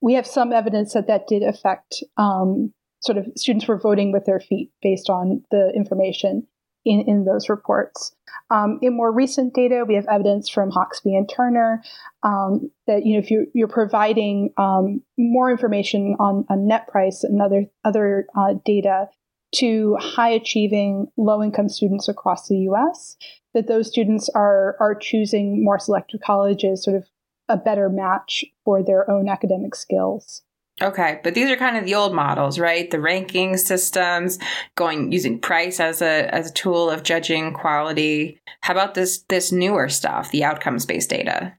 We 0.00 0.14
have 0.14 0.26
some 0.26 0.52
evidence 0.52 0.94
that 0.94 1.06
that 1.08 1.26
did 1.28 1.42
affect 1.42 2.02
um, 2.16 2.72
sort 3.00 3.18
of 3.18 3.26
students 3.36 3.68
were 3.68 3.78
voting 3.78 4.10
with 4.10 4.24
their 4.24 4.40
feet 4.40 4.70
based 4.80 5.10
on 5.10 5.44
the 5.50 5.70
information 5.74 6.46
in, 6.86 7.04
in 7.06 7.24
those 7.24 7.48
reports. 7.48 8.14
Um, 8.50 8.78
in 8.80 8.96
more 8.96 9.12
recent 9.12 9.54
data, 9.54 9.84
we 9.86 9.96
have 9.96 10.06
evidence 10.10 10.48
from 10.48 10.70
Hoxby 10.70 11.16
and 11.16 11.28
Turner 11.28 11.82
um, 12.22 12.70
that 12.86 13.04
you 13.04 13.14
know 13.14 13.18
if 13.18 13.30
you, 13.30 13.46
you're 13.54 13.68
providing 13.68 14.52
um, 14.56 15.02
more 15.18 15.50
information 15.50 16.16
on, 16.18 16.46
on, 16.48 16.66
net 16.66 16.88
price 16.88 17.22
and 17.22 17.42
other 17.42 17.66
other 17.84 18.26
uh, 18.36 18.54
data 18.64 19.08
to 19.54 19.96
high 20.00 20.30
achieving 20.30 21.06
low 21.16 21.42
income 21.42 21.68
students 21.68 22.08
across 22.08 22.48
the 22.48 22.58
U.S., 22.58 23.16
that 23.54 23.68
those 23.68 23.88
students 23.88 24.28
are 24.34 24.76
are 24.80 24.94
choosing 24.94 25.64
more 25.64 25.78
selective 25.78 26.20
colleges, 26.20 26.84
sort 26.84 26.96
of 26.96 27.04
a 27.48 27.56
better 27.56 27.88
match 27.88 28.44
for 28.64 28.82
their 28.82 29.10
own 29.10 29.28
academic 29.28 29.74
skills. 29.74 30.42
Okay, 30.82 31.20
but 31.24 31.34
these 31.34 31.50
are 31.50 31.56
kind 31.56 31.78
of 31.78 31.86
the 31.86 31.94
old 31.94 32.14
models, 32.14 32.58
right? 32.58 32.90
The 32.90 33.00
ranking 33.00 33.56
systems, 33.56 34.38
going 34.74 35.10
using 35.10 35.40
price 35.40 35.80
as 35.80 36.02
a 36.02 36.32
as 36.34 36.50
a 36.50 36.54
tool 36.54 36.90
of 36.90 37.02
judging 37.02 37.54
quality. 37.54 38.38
How 38.60 38.74
about 38.74 38.94
this 38.94 39.24
this 39.28 39.52
newer 39.52 39.88
stuff, 39.88 40.30
the 40.30 40.44
outcomes 40.44 40.84
based 40.84 41.08
data? 41.08 41.54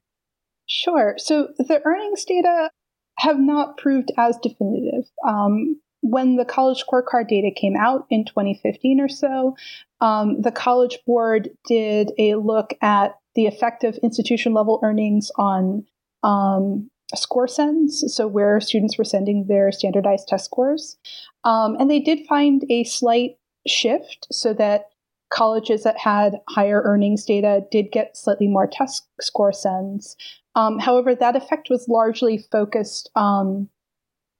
Sure. 0.68 1.14
So 1.16 1.48
the 1.58 1.80
earnings 1.84 2.24
data 2.24 2.70
have 3.18 3.40
not 3.40 3.76
proved 3.76 4.12
as 4.16 4.38
definitive. 4.40 5.10
Um, 5.26 5.80
when 6.00 6.36
the 6.36 6.44
college 6.44 6.84
scorecard 6.84 7.28
data 7.28 7.50
came 7.54 7.76
out 7.76 8.06
in 8.10 8.24
2015 8.24 9.00
or 9.00 9.08
so, 9.08 9.56
um, 10.00 10.40
the 10.40 10.52
College 10.52 10.98
Board 11.06 11.50
did 11.66 12.12
a 12.18 12.36
look 12.36 12.74
at 12.82 13.18
the 13.34 13.46
effective 13.46 13.98
institution 14.02 14.54
level 14.54 14.80
earnings 14.82 15.30
on 15.36 15.84
um, 16.22 16.90
score 17.14 17.48
sends, 17.48 18.14
so 18.14 18.26
where 18.26 18.60
students 18.60 18.98
were 18.98 19.04
sending 19.04 19.46
their 19.46 19.72
standardized 19.72 20.28
test 20.28 20.44
scores. 20.44 20.96
Um, 21.44 21.76
and 21.78 21.90
they 21.90 22.00
did 22.00 22.26
find 22.26 22.64
a 22.70 22.84
slight 22.84 23.38
shift 23.66 24.26
so 24.30 24.52
that 24.54 24.90
colleges 25.30 25.82
that 25.82 25.98
had 25.98 26.40
higher 26.48 26.82
earnings 26.84 27.24
data 27.24 27.62
did 27.70 27.92
get 27.92 28.16
slightly 28.16 28.48
more 28.48 28.66
test 28.66 29.06
score 29.20 29.52
sends. 29.52 30.16
Um, 30.54 30.78
however, 30.78 31.14
that 31.14 31.36
effect 31.36 31.68
was 31.70 31.88
largely 31.88 32.38
focused 32.50 33.10
um, 33.14 33.68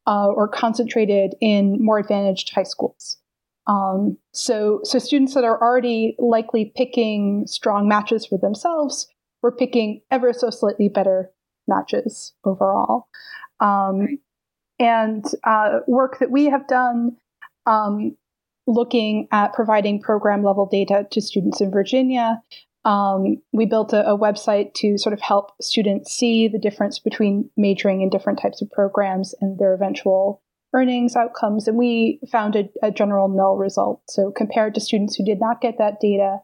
uh, 0.09 0.29
or 0.29 0.49
concentrated 0.49 1.35
in 1.41 1.77
more 1.85 1.99
advantaged 1.99 2.51
high 2.55 2.63
schools. 2.63 3.19
Um, 3.67 4.17
so, 4.33 4.81
so 4.83 4.99
students 4.99 5.35
that 5.35 5.45
are 5.45 5.61
already 5.61 6.17
likely 6.19 6.73
picking 6.75 7.47
strong 7.47 7.87
matches 7.87 8.25
for 8.25 8.39
themselves 8.39 9.07
were 9.43 9.53
picking 9.53 10.01
ever 10.11 10.33
so 10.33 10.49
slightly 10.49 10.89
better 10.89 11.31
matches 11.69 12.33
overall. 12.45 13.09
Um, 13.61 14.19
and 14.79 15.27
uh, 15.45 15.81
work 15.87 16.19
that 16.21 16.31
we 16.31 16.47
have 16.47 16.67
done 16.67 17.19
um, 17.67 18.17
looking 18.67 19.29
at 19.31 19.53
providing 19.53 20.01
program 20.01 20.43
level 20.43 20.65
data 20.65 21.07
to 21.11 21.21
students 21.21 21.61
in 21.61 21.71
Virginia. 21.71 22.41
Um, 22.89 23.43
we 23.53 23.67
built 23.67 23.93
a, 23.93 24.09
a, 24.09 24.17
website 24.17 24.73
to 24.77 24.97
sort 24.97 25.13
of 25.13 25.21
help 25.21 25.51
students 25.61 26.11
see 26.11 26.49
the 26.49 26.59
difference 26.59 26.99
between 26.99 27.51
majoring 27.55 28.01
in 28.01 28.09
different 28.09 28.41
types 28.41 28.63
of 28.63 28.71
programs 28.71 29.35
and 29.43 29.59
their 29.59 29.75
eventual 29.75 30.41
earnings 30.73 31.15
outcomes. 31.15 31.69
And 31.69 31.77
we 31.77 32.19
found 32.33 32.57
a, 32.57 32.71
a 32.83 32.91
general 32.91 33.29
null 33.29 33.59
result. 33.59 34.01
So, 34.09 34.31
compared 34.31 34.75
to 34.75 34.81
students 34.81 35.17
who 35.17 35.25
did 35.25 35.39
not 35.39 35.61
get 35.61 35.77
that 35.77 36.01
data, 36.01 36.39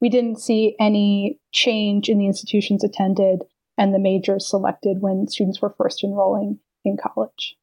we 0.00 0.08
didn't 0.08 0.40
see 0.40 0.74
any 0.80 1.38
change 1.52 2.08
in 2.08 2.16
the 2.16 2.26
institutions 2.26 2.82
attended 2.82 3.42
and 3.76 3.92
the 3.92 3.98
majors 3.98 4.48
selected 4.48 5.02
when 5.02 5.28
students 5.28 5.60
were 5.60 5.74
first 5.76 6.02
enrolling 6.02 6.60
in 6.82 6.96
college. 6.96 7.56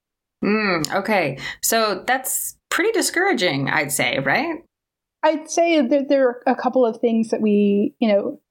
Mm, 0.44 0.94
okay. 0.94 1.40
So 1.64 2.04
that's 2.06 2.56
pretty 2.70 2.92
discouraging, 2.92 3.68
I'd 3.70 3.92
say, 3.92 4.20
right? 4.20 4.64
I'd 5.24 5.50
say 5.50 5.82
that 5.82 6.10
there 6.10 6.28
are 6.30 6.44
a 6.46 6.56
couple 6.56 6.86
of 6.86 7.00
things 7.00 7.30
that 7.30 7.42
we, 7.42 7.96
you 8.00 8.08
know, 8.08 8.42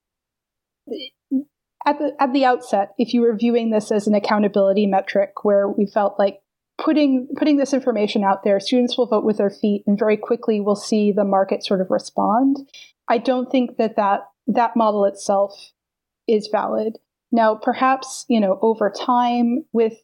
at 1.86 1.98
the 1.98 2.12
at 2.18 2.32
the 2.32 2.44
outset, 2.44 2.94
if 2.98 3.14
you 3.14 3.20
were 3.20 3.36
viewing 3.36 3.70
this 3.70 3.92
as 3.92 4.06
an 4.06 4.14
accountability 4.14 4.86
metric 4.86 5.44
where 5.44 5.68
we 5.68 5.86
felt 5.86 6.18
like 6.18 6.40
putting 6.78 7.28
putting 7.36 7.56
this 7.56 7.72
information 7.72 8.24
out 8.24 8.42
there, 8.42 8.58
students 8.60 8.98
will 8.98 9.06
vote 9.06 9.24
with 9.24 9.38
their 9.38 9.50
feet 9.50 9.84
and 9.86 9.98
very 9.98 10.16
quickly 10.16 10.60
we'll 10.60 10.76
see 10.76 11.12
the 11.12 11.24
market 11.24 11.64
sort 11.64 11.80
of 11.80 11.90
respond. 11.90 12.68
I 13.08 13.18
don't 13.18 13.50
think 13.50 13.76
that 13.76 13.96
that, 13.96 14.28
that 14.48 14.76
model 14.76 15.04
itself 15.04 15.72
is 16.26 16.48
valid. 16.50 16.98
Now, 17.30 17.54
perhaps, 17.54 18.24
you 18.28 18.40
know, 18.40 18.58
over 18.62 18.90
time 18.90 19.64
with 19.72 19.94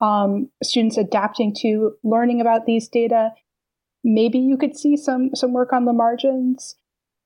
um, 0.00 0.50
students 0.62 0.98
adapting 0.98 1.54
to 1.60 1.92
learning 2.02 2.40
about 2.40 2.66
these 2.66 2.88
data, 2.88 3.30
maybe 4.04 4.38
you 4.38 4.56
could 4.56 4.76
see 4.76 4.96
some, 4.96 5.30
some 5.34 5.52
work 5.52 5.72
on 5.72 5.84
the 5.84 5.92
margins. 5.92 6.76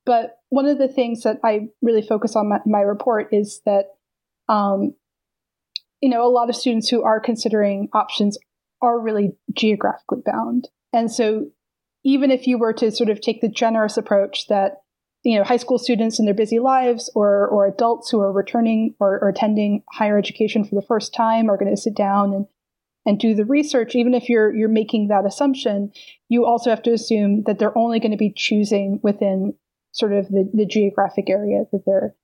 But 0.04 0.38
one 0.50 0.66
of 0.66 0.78
the 0.78 0.88
things 0.88 1.22
that 1.22 1.38
I 1.42 1.68
really 1.82 2.02
focus 2.02 2.36
on 2.36 2.48
my, 2.48 2.60
my 2.64 2.80
report 2.80 3.28
is 3.32 3.60
that, 3.66 3.86
um, 4.48 4.94
you 6.00 6.08
know, 6.08 6.24
a 6.24 6.30
lot 6.30 6.48
of 6.48 6.56
students 6.56 6.88
who 6.88 7.02
are 7.02 7.18
considering 7.18 7.88
options 7.92 8.38
are 8.82 9.00
really 9.00 9.36
geographically 9.52 10.22
bound. 10.24 10.68
And 10.92 11.10
so 11.10 11.46
even 12.04 12.30
if 12.30 12.46
you 12.46 12.56
were 12.56 12.72
to 12.74 12.92
sort 12.92 13.10
of 13.10 13.20
take 13.20 13.40
the 13.40 13.48
generous 13.48 13.96
approach 13.96 14.46
that 14.46 14.82
you 15.24 15.36
know 15.36 15.44
high 15.44 15.56
school 15.56 15.78
students 15.78 16.20
in 16.20 16.24
their 16.24 16.34
busy 16.34 16.60
lives 16.60 17.10
or 17.16 17.48
or 17.48 17.66
adults 17.66 18.10
who 18.10 18.20
are 18.20 18.32
returning 18.32 18.94
or, 19.00 19.18
or 19.20 19.28
attending 19.28 19.82
higher 19.92 20.16
education 20.16 20.64
for 20.64 20.76
the 20.76 20.86
first 20.86 21.12
time 21.12 21.50
are 21.50 21.56
going 21.56 21.74
to 21.74 21.80
sit 21.80 21.96
down 21.96 22.32
and 22.32 22.46
and 23.06 23.18
do 23.18 23.34
the 23.34 23.44
research 23.44 23.94
even 23.94 24.12
if 24.12 24.28
you're 24.28 24.54
you're 24.54 24.68
making 24.68 25.08
that 25.08 25.24
assumption 25.24 25.90
you 26.28 26.44
also 26.44 26.68
have 26.68 26.82
to 26.82 26.92
assume 26.92 27.42
that 27.44 27.58
they're 27.58 27.76
only 27.78 27.98
going 27.98 28.10
to 28.10 28.16
be 28.16 28.32
choosing 28.34 29.00
within 29.02 29.54
sort 29.92 30.12
of 30.12 30.28
the, 30.28 30.50
the 30.52 30.66
geographic 30.66 31.30
area 31.30 31.64
that 31.72 31.82
they're 31.86 32.14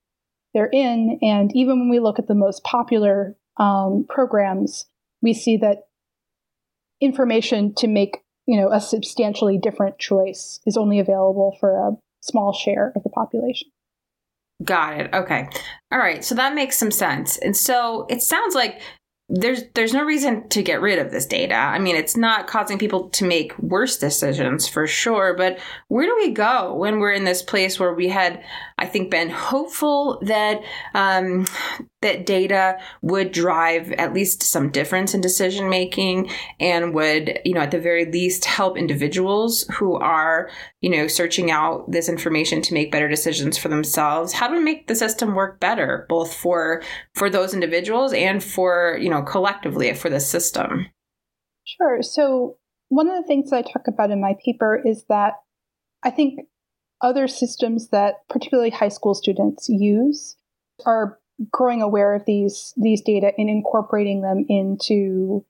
they're 0.53 0.71
in 0.73 1.19
and 1.23 1.51
even 1.55 1.79
when 1.79 1.89
we 1.89 2.01
look 2.01 2.19
at 2.19 2.27
the 2.27 2.35
most 2.35 2.63
popular 2.65 3.37
um, 3.59 4.05
programs 4.09 4.87
we 5.23 5.33
see 5.33 5.57
that 5.57 5.87
information 7.01 7.75
to 7.75 7.87
make 7.87 8.19
you 8.47 8.61
know 8.61 8.71
a 8.71 8.81
substantially 8.81 9.59
different 9.59 9.99
choice 9.99 10.61
is 10.67 10.77
only 10.77 10.99
available 10.99 11.57
for 11.61 11.77
a 11.77 11.93
small 12.23 12.53
share 12.53 12.93
of 12.97 13.03
the 13.03 13.11
population. 13.11 13.69
Got 14.65 15.01
it. 15.01 15.11
Okay. 15.13 15.49
All 15.91 15.99
right. 15.99 16.25
So 16.25 16.35
that 16.37 16.55
makes 16.55 16.79
some 16.79 16.93
sense. 16.93 17.37
And 17.39 17.57
so 17.57 18.07
it 18.09 18.23
sounds 18.23 18.55
like 18.55 18.81
there's 19.35 19.63
there's 19.75 19.95
no 19.95 20.05
reason 20.05 20.47
to 20.51 20.63
get 20.63 20.83
rid 20.83 20.99
of 20.99 21.11
this 21.11 21.25
data. 21.25 21.55
I 21.55 21.79
mean, 21.79 21.97
it's 21.97 22.19
not 22.19 22.47
causing 22.47 22.79
people 22.79 23.09
to 23.11 23.25
make 23.25 23.59
worse 23.59 23.97
decisions 23.97 24.69
for 24.69 24.87
sure, 24.87 25.35
but 25.35 25.59
where 25.89 26.05
do 26.05 26.15
we 26.17 26.33
go 26.33 26.75
when 26.75 26.99
we're 26.99 27.13
in 27.13 27.25
this 27.25 27.43
place 27.43 27.81
where 27.81 27.95
we 27.95 28.09
had, 28.09 28.45
I 28.77 28.85
think, 28.85 29.11
been 29.11 29.31
hopeful 29.31 30.21
that 30.27 30.61
um, 30.93 31.47
that 32.03 32.27
data 32.27 32.79
would 33.01 33.33
drive 33.33 33.93
at 33.93 34.13
least 34.13 34.43
some 34.43 34.71
difference 34.71 35.15
in 35.15 35.21
decision 35.23 35.71
making 35.71 36.31
and 36.61 36.93
would, 36.93 37.39
you 37.45 37.55
know, 37.55 37.61
at 37.61 37.71
the 37.71 37.81
very 37.81 38.05
least 38.05 38.45
help 38.45 38.77
individuals 38.77 39.65
who 39.79 39.95
are, 39.95 40.51
you 40.81 40.91
know, 40.91 41.07
searching 41.07 41.51
out 41.51 41.91
this 41.91 42.09
information 42.09 42.61
to 42.61 42.75
make 42.75 42.93
better 42.93 43.09
decisions 43.09 43.57
for 43.57 43.69
themselves. 43.69 44.33
How 44.35 44.49
do 44.49 44.55
we 44.55 44.61
make 44.61 44.89
the 44.89 44.95
system 44.95 45.35
work 45.35 45.59
better, 45.59 46.05
both 46.11 46.35
for 46.35 46.83
for 47.15 47.31
those 47.31 47.55
individuals 47.55 48.13
and 48.13 48.45
for, 48.45 48.99
you 49.01 49.09
know, 49.09 49.22
collectively 49.25 49.93
for 49.95 50.09
the 50.11 50.21
system? 50.21 50.87
Sure. 51.65 52.03
So 52.03 52.57
one 52.89 53.09
of 53.09 53.17
the 53.17 53.27
things 53.27 53.51
that 53.51 53.57
I 53.57 53.63
talk 53.63 53.89
about 53.89 54.11
in 54.11 54.21
my 54.21 54.37
paper 54.45 54.81
is 54.85 55.05
that 55.09 55.35
I 56.03 56.11
think 56.11 56.41
other 57.01 57.27
systems 57.27 57.89
that 57.89 58.17
particularly 58.29 58.71
high 58.71 58.89
school 58.89 59.15
students 59.15 59.69
use 59.69 60.37
are 60.87 61.19
growing 61.51 61.83
aware 61.83 62.15
of 62.15 62.23
these 62.27 62.73
these 62.77 63.03
data 63.03 63.33
and 63.37 63.49
incorporating 63.49 64.23
them 64.23 64.45
into 64.49 65.45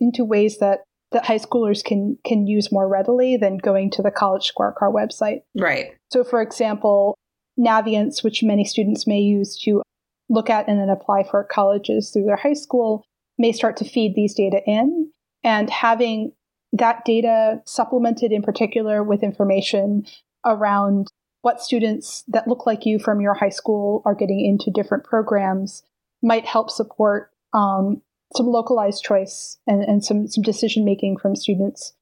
into 0.00 0.24
ways 0.24 0.58
that 0.58 0.80
that 1.12 1.26
high 1.26 1.38
schoolers 1.38 1.84
can 1.84 2.16
can 2.24 2.46
use 2.46 2.72
more 2.72 2.88
readily 2.88 3.36
than 3.36 3.58
going 3.58 3.90
to 3.90 4.02
the 4.02 4.10
college 4.10 4.52
scorecard 4.52 4.94
website. 4.94 5.42
Right. 5.56 5.92
So 6.10 6.24
for 6.24 6.40
example, 6.40 7.16
Naviance, 7.58 8.24
which 8.24 8.42
many 8.42 8.64
students 8.64 9.06
may 9.06 9.20
use 9.20 9.60
to 9.62 9.82
look 10.30 10.48
at 10.48 10.68
and 10.68 10.80
then 10.80 10.88
apply 10.88 11.24
for 11.24 11.44
colleges 11.44 12.10
through 12.10 12.24
their 12.24 12.36
high 12.36 12.54
school, 12.54 13.04
may 13.36 13.52
start 13.52 13.76
to 13.78 13.84
feed 13.84 14.14
these 14.14 14.34
data 14.34 14.62
in. 14.66 15.10
And 15.44 15.68
having 15.68 16.32
that 16.72 17.04
data 17.04 17.60
supplemented 17.66 18.32
in 18.32 18.42
particular 18.42 19.02
with 19.02 19.22
information 19.22 20.06
around 20.46 21.08
what 21.42 21.60
students 21.60 22.22
that 22.28 22.46
look 22.46 22.66
like 22.66 22.86
you 22.86 22.98
from 22.98 23.20
your 23.20 23.34
high 23.34 23.50
school 23.50 24.02
are 24.04 24.14
getting 24.14 24.44
into 24.44 24.70
different 24.70 25.04
programs 25.04 25.82
might 26.22 26.46
help 26.46 26.70
support 26.70 27.30
um, 27.52 28.02
some 28.36 28.46
localized 28.46 29.02
choice 29.02 29.58
and, 29.66 29.82
and 29.82 30.04
some, 30.04 30.28
some 30.28 30.42
decision 30.42 30.84
making 30.84 31.16
from 31.16 31.34
students. 31.34 31.94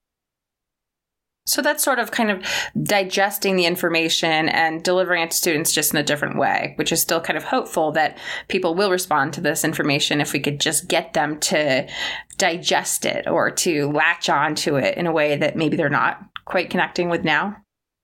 So 1.49 1.63
that's 1.63 1.83
sort 1.83 1.97
of 1.97 2.11
kind 2.11 2.29
of 2.29 2.45
digesting 2.83 3.55
the 3.55 3.65
information 3.65 4.49
and 4.49 4.83
delivering 4.83 5.23
it 5.23 5.31
to 5.31 5.37
students 5.37 5.73
just 5.73 5.91
in 5.91 5.99
a 5.99 6.03
different 6.03 6.37
way, 6.37 6.73
which 6.75 6.91
is 6.91 7.01
still 7.01 7.19
kind 7.19 7.37
of 7.37 7.43
hopeful 7.43 7.91
that 7.93 8.19
people 8.49 8.75
will 8.75 8.91
respond 8.91 9.33
to 9.33 9.41
this 9.41 9.63
information 9.63 10.21
if 10.21 10.31
we 10.31 10.39
could 10.39 10.59
just 10.59 10.87
get 10.87 11.13
them 11.13 11.39
to 11.39 11.87
digest 12.37 13.03
it 13.03 13.27
or 13.27 13.49
to 13.49 13.91
latch 13.91 14.29
on 14.29 14.53
to 14.53 14.75
it 14.75 14.95
in 14.95 15.07
a 15.07 15.11
way 15.11 15.37
that 15.37 15.55
maybe 15.55 15.75
they're 15.75 15.89
not 15.89 16.21
quite 16.45 16.69
connecting 16.69 17.09
with 17.09 17.23
now. 17.23 17.57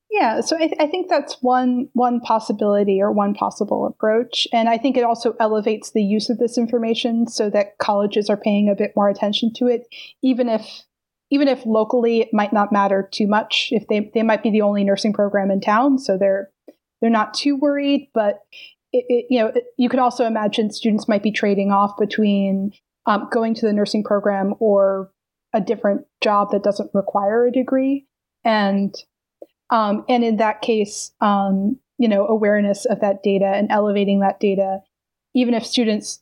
Yeah, 0.10 0.42
so 0.42 0.56
I, 0.56 0.68
th- 0.68 0.80
I, 0.80 0.88
think 0.88 1.10
that's 1.10 1.38
one 1.42 1.90
one 1.94 2.22
possibility 2.22 3.02
or 3.02 3.12
one 3.12 3.34
possible 3.34 3.86
approach, 3.86 4.48
and 4.54 4.70
I 4.70 4.78
think 4.78 4.96
it 4.96 5.04
also 5.04 5.36
elevates 5.40 5.92
the 5.92 6.04
use 6.04 6.30
of 6.30 6.38
this 6.38 6.58
information 6.58 7.28
so 7.28 7.50
that 7.50 7.78
colleges 7.80 8.30
are 8.30 8.38
paying 8.38 8.70
a 8.70 8.76
bit 8.76 8.94
more 8.96 9.10
attention 9.10 9.52
to 9.58 9.68
it, 9.68 9.86
even 10.24 10.48
if 10.48 10.84
even 11.32 11.48
if 11.48 11.66
locally 11.66 12.22
it 12.22 12.30
might 12.34 12.54
not 12.54 12.72
matter 12.72 13.08
too 13.12 13.28
much. 13.28 13.70
If 13.72 13.88
they 13.88 14.12
they 14.14 14.24
might 14.24 14.44
be 14.44 14.52
the 14.52 14.62
only 14.62 14.84
nursing 14.84 15.14
program 15.14 15.52
in 15.52 15.62
town, 15.62 15.98
so 15.98 16.18
they're 16.18 16.50
they're 17.02 17.10
not 17.10 17.34
too 17.34 17.56
worried. 17.56 18.10
But 18.14 18.42
it, 18.92 19.06
it, 19.10 19.26
you 19.30 19.40
know, 19.40 19.48
it, 19.48 19.66
you 19.78 19.90
could 19.90 20.00
also 20.00 20.26
imagine 20.26 20.72
students 20.72 21.08
might 21.08 21.24
be 21.24 21.32
trading 21.32 21.72
off 21.72 21.98
between 21.98 22.72
um, 23.06 23.28
going 23.32 23.54
to 23.56 23.66
the 23.66 23.74
nursing 23.74 24.04
program 24.04 24.56
or 24.60 25.12
a 25.54 25.62
different 25.62 26.06
job 26.22 26.52
that 26.52 26.64
doesn't 26.64 26.92
require 26.94 27.48
a 27.48 27.52
degree, 27.52 28.08
and 28.44 28.94
um, 29.70 30.06
and 30.08 30.24
in 30.24 30.38
that 30.38 30.62
case, 30.62 31.12
um, 31.22 31.80
you 31.98 32.08
know, 32.08 32.28
awareness 32.28 32.86
of 32.86 33.02
that 33.02 33.24
data 33.24 33.46
and 33.46 33.72
elevating 33.72 34.20
that 34.20 34.40
data, 34.40 34.80
even 35.34 35.54
if 35.54 35.66
students 35.66 36.22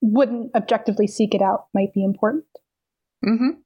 wouldn't 0.00 0.54
objectively 0.54 1.06
seek 1.06 1.34
it 1.34 1.42
out, 1.42 1.66
might 1.72 1.92
be 1.94 2.04
important. 2.04 2.44
Mm-hmm. 3.24 3.60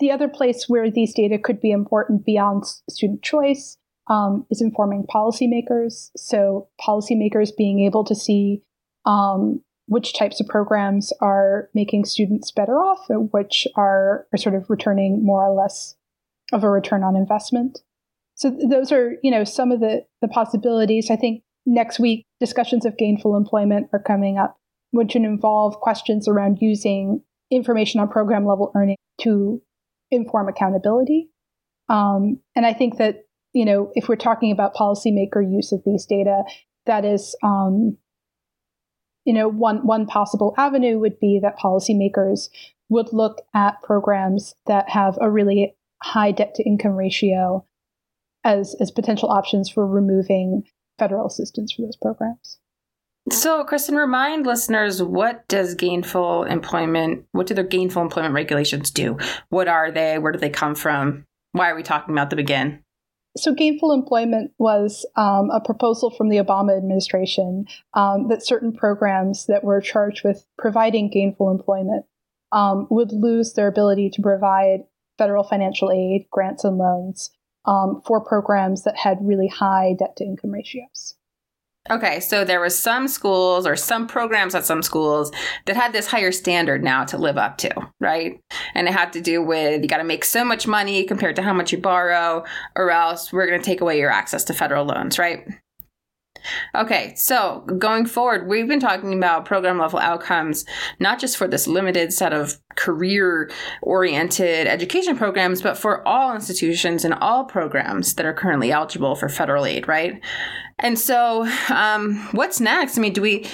The 0.00 0.10
other 0.10 0.28
place 0.28 0.64
where 0.68 0.90
these 0.90 1.14
data 1.14 1.38
could 1.38 1.60
be 1.60 1.70
important 1.70 2.24
beyond 2.24 2.64
student 2.88 3.22
choice 3.22 3.76
um, 4.08 4.46
is 4.50 4.60
informing 4.60 5.06
policymakers. 5.14 6.10
So, 6.16 6.68
policymakers 6.80 7.50
being 7.56 7.80
able 7.80 8.04
to 8.04 8.14
see 8.14 8.62
um, 9.04 9.62
which 9.86 10.16
types 10.16 10.40
of 10.40 10.46
programs 10.46 11.12
are 11.20 11.68
making 11.74 12.04
students 12.04 12.50
better 12.50 12.78
off, 12.78 13.04
which 13.08 13.66
are, 13.76 14.26
are 14.32 14.38
sort 14.38 14.54
of 14.54 14.70
returning 14.70 15.24
more 15.24 15.44
or 15.44 15.52
less 15.52 15.96
of 16.52 16.64
a 16.64 16.70
return 16.70 17.02
on 17.02 17.16
investment. 17.16 17.80
So 18.36 18.56
those 18.70 18.92
are, 18.92 19.16
you 19.22 19.30
know, 19.30 19.44
some 19.44 19.72
of 19.72 19.80
the, 19.80 20.06
the 20.22 20.28
possibilities. 20.28 21.10
I 21.10 21.16
think 21.16 21.42
next 21.66 21.98
week 21.98 22.24
discussions 22.38 22.86
of 22.86 22.96
gainful 22.96 23.36
employment 23.36 23.88
are 23.92 24.02
coming 24.02 24.38
up, 24.38 24.56
which 24.92 25.14
would 25.14 25.24
involve 25.24 25.74
questions 25.80 26.28
around 26.28 26.58
using 26.60 27.22
information 27.50 28.00
on 28.00 28.08
program 28.08 28.46
level 28.46 28.72
earning 28.74 28.96
to 29.22 29.60
inform 30.10 30.48
accountability. 30.48 31.28
Um, 31.88 32.40
and 32.54 32.64
I 32.64 32.72
think 32.72 32.98
that, 32.98 33.24
you 33.52 33.64
know, 33.64 33.90
if 33.94 34.08
we're 34.08 34.16
talking 34.16 34.52
about 34.52 34.74
policymaker 34.74 35.42
use 35.42 35.72
of 35.72 35.82
these 35.84 36.06
data, 36.06 36.44
that 36.86 37.04
is, 37.04 37.36
um, 37.42 37.96
you 39.24 39.34
know, 39.34 39.48
one, 39.48 39.86
one 39.86 40.06
possible 40.06 40.54
avenue 40.56 40.98
would 40.98 41.18
be 41.18 41.40
that 41.42 41.58
policymakers 41.58 42.48
would 42.88 43.12
look 43.12 43.42
at 43.54 43.82
programs 43.82 44.54
that 44.66 44.88
have 44.88 45.18
a 45.20 45.30
really 45.30 45.74
high 46.02 46.32
debt 46.32 46.54
to 46.54 46.64
income 46.64 46.96
ratio 46.96 47.64
as 48.44 48.74
as 48.80 48.90
potential 48.90 49.28
options 49.28 49.68
for 49.68 49.86
removing 49.86 50.62
federal 50.98 51.26
assistance 51.26 51.72
for 51.72 51.82
those 51.82 51.96
programs. 51.96 52.59
So, 53.30 53.64
Kristin, 53.64 53.96
remind 53.96 54.44
listeners 54.44 55.00
what 55.00 55.46
does 55.46 55.74
gainful 55.76 56.44
employment, 56.44 57.26
what 57.30 57.46
do 57.46 57.54
their 57.54 57.64
gainful 57.64 58.02
employment 58.02 58.34
regulations 58.34 58.90
do? 58.90 59.18
What 59.50 59.68
are 59.68 59.92
they? 59.92 60.18
Where 60.18 60.32
do 60.32 60.38
they 60.38 60.50
come 60.50 60.74
from? 60.74 61.24
Why 61.52 61.70
are 61.70 61.76
we 61.76 61.84
talking 61.84 62.12
about 62.12 62.30
them 62.30 62.40
again? 62.40 62.82
So, 63.36 63.54
gainful 63.54 63.92
employment 63.92 64.50
was 64.58 65.06
um, 65.14 65.50
a 65.50 65.60
proposal 65.60 66.10
from 66.10 66.28
the 66.28 66.38
Obama 66.38 66.76
administration 66.76 67.66
um, 67.94 68.26
that 68.28 68.44
certain 68.44 68.72
programs 68.72 69.46
that 69.46 69.62
were 69.62 69.80
charged 69.80 70.24
with 70.24 70.44
providing 70.58 71.08
gainful 71.08 71.52
employment 71.52 72.06
um, 72.50 72.88
would 72.90 73.12
lose 73.12 73.52
their 73.52 73.68
ability 73.68 74.10
to 74.10 74.22
provide 74.22 74.80
federal 75.18 75.44
financial 75.44 75.92
aid, 75.92 76.26
grants, 76.32 76.64
and 76.64 76.78
loans 76.78 77.30
um, 77.64 78.02
for 78.04 78.20
programs 78.20 78.82
that 78.82 78.96
had 78.96 79.18
really 79.20 79.46
high 79.46 79.94
debt 79.96 80.16
to 80.16 80.24
income 80.24 80.50
ratios. 80.50 81.14
Okay, 81.88 82.20
so 82.20 82.44
there 82.44 82.60
was 82.60 82.78
some 82.78 83.08
schools 83.08 83.66
or 83.66 83.74
some 83.74 84.06
programs 84.06 84.54
at 84.54 84.66
some 84.66 84.82
schools 84.82 85.32
that 85.64 85.76
had 85.76 85.94
this 85.94 86.06
higher 86.06 86.30
standard 86.30 86.84
now 86.84 87.04
to 87.06 87.16
live 87.16 87.38
up 87.38 87.56
to, 87.58 87.70
right? 88.00 88.38
And 88.74 88.86
it 88.86 88.92
had 88.92 89.14
to 89.14 89.20
do 89.20 89.42
with 89.42 89.80
you 89.80 89.88
got 89.88 89.96
to 89.96 90.04
make 90.04 90.24
so 90.24 90.44
much 90.44 90.66
money 90.66 91.04
compared 91.04 91.36
to 91.36 91.42
how 91.42 91.54
much 91.54 91.72
you 91.72 91.78
borrow, 91.78 92.44
or 92.76 92.90
else 92.90 93.32
we're 93.32 93.46
going 93.46 93.58
to 93.58 93.64
take 93.64 93.80
away 93.80 93.98
your 93.98 94.10
access 94.10 94.44
to 94.44 94.54
federal 94.54 94.84
loans, 94.84 95.18
right? 95.18 95.46
Okay, 96.74 97.14
so 97.16 97.64
going 97.78 98.06
forward, 98.06 98.48
we've 98.48 98.68
been 98.68 98.80
talking 98.80 99.12
about 99.12 99.44
program 99.44 99.78
level 99.78 99.98
outcomes, 99.98 100.64
not 100.98 101.18
just 101.18 101.36
for 101.36 101.46
this 101.46 101.66
limited 101.66 102.12
set 102.12 102.32
of 102.32 102.58
career 102.76 103.50
oriented 103.82 104.66
education 104.66 105.16
programs, 105.16 105.62
but 105.62 105.76
for 105.76 106.06
all 106.06 106.34
institutions 106.34 107.04
and 107.04 107.14
all 107.14 107.44
programs 107.44 108.14
that 108.14 108.26
are 108.26 108.34
currently 108.34 108.72
eligible 108.72 109.14
for 109.14 109.28
federal 109.28 109.66
aid, 109.66 109.88
right? 109.88 110.20
And 110.78 110.98
so, 110.98 111.48
um, 111.68 112.16
what's 112.32 112.60
next? 112.60 112.96
I 112.96 113.00
mean, 113.00 113.12
do 113.12 113.22
we, 113.22 113.46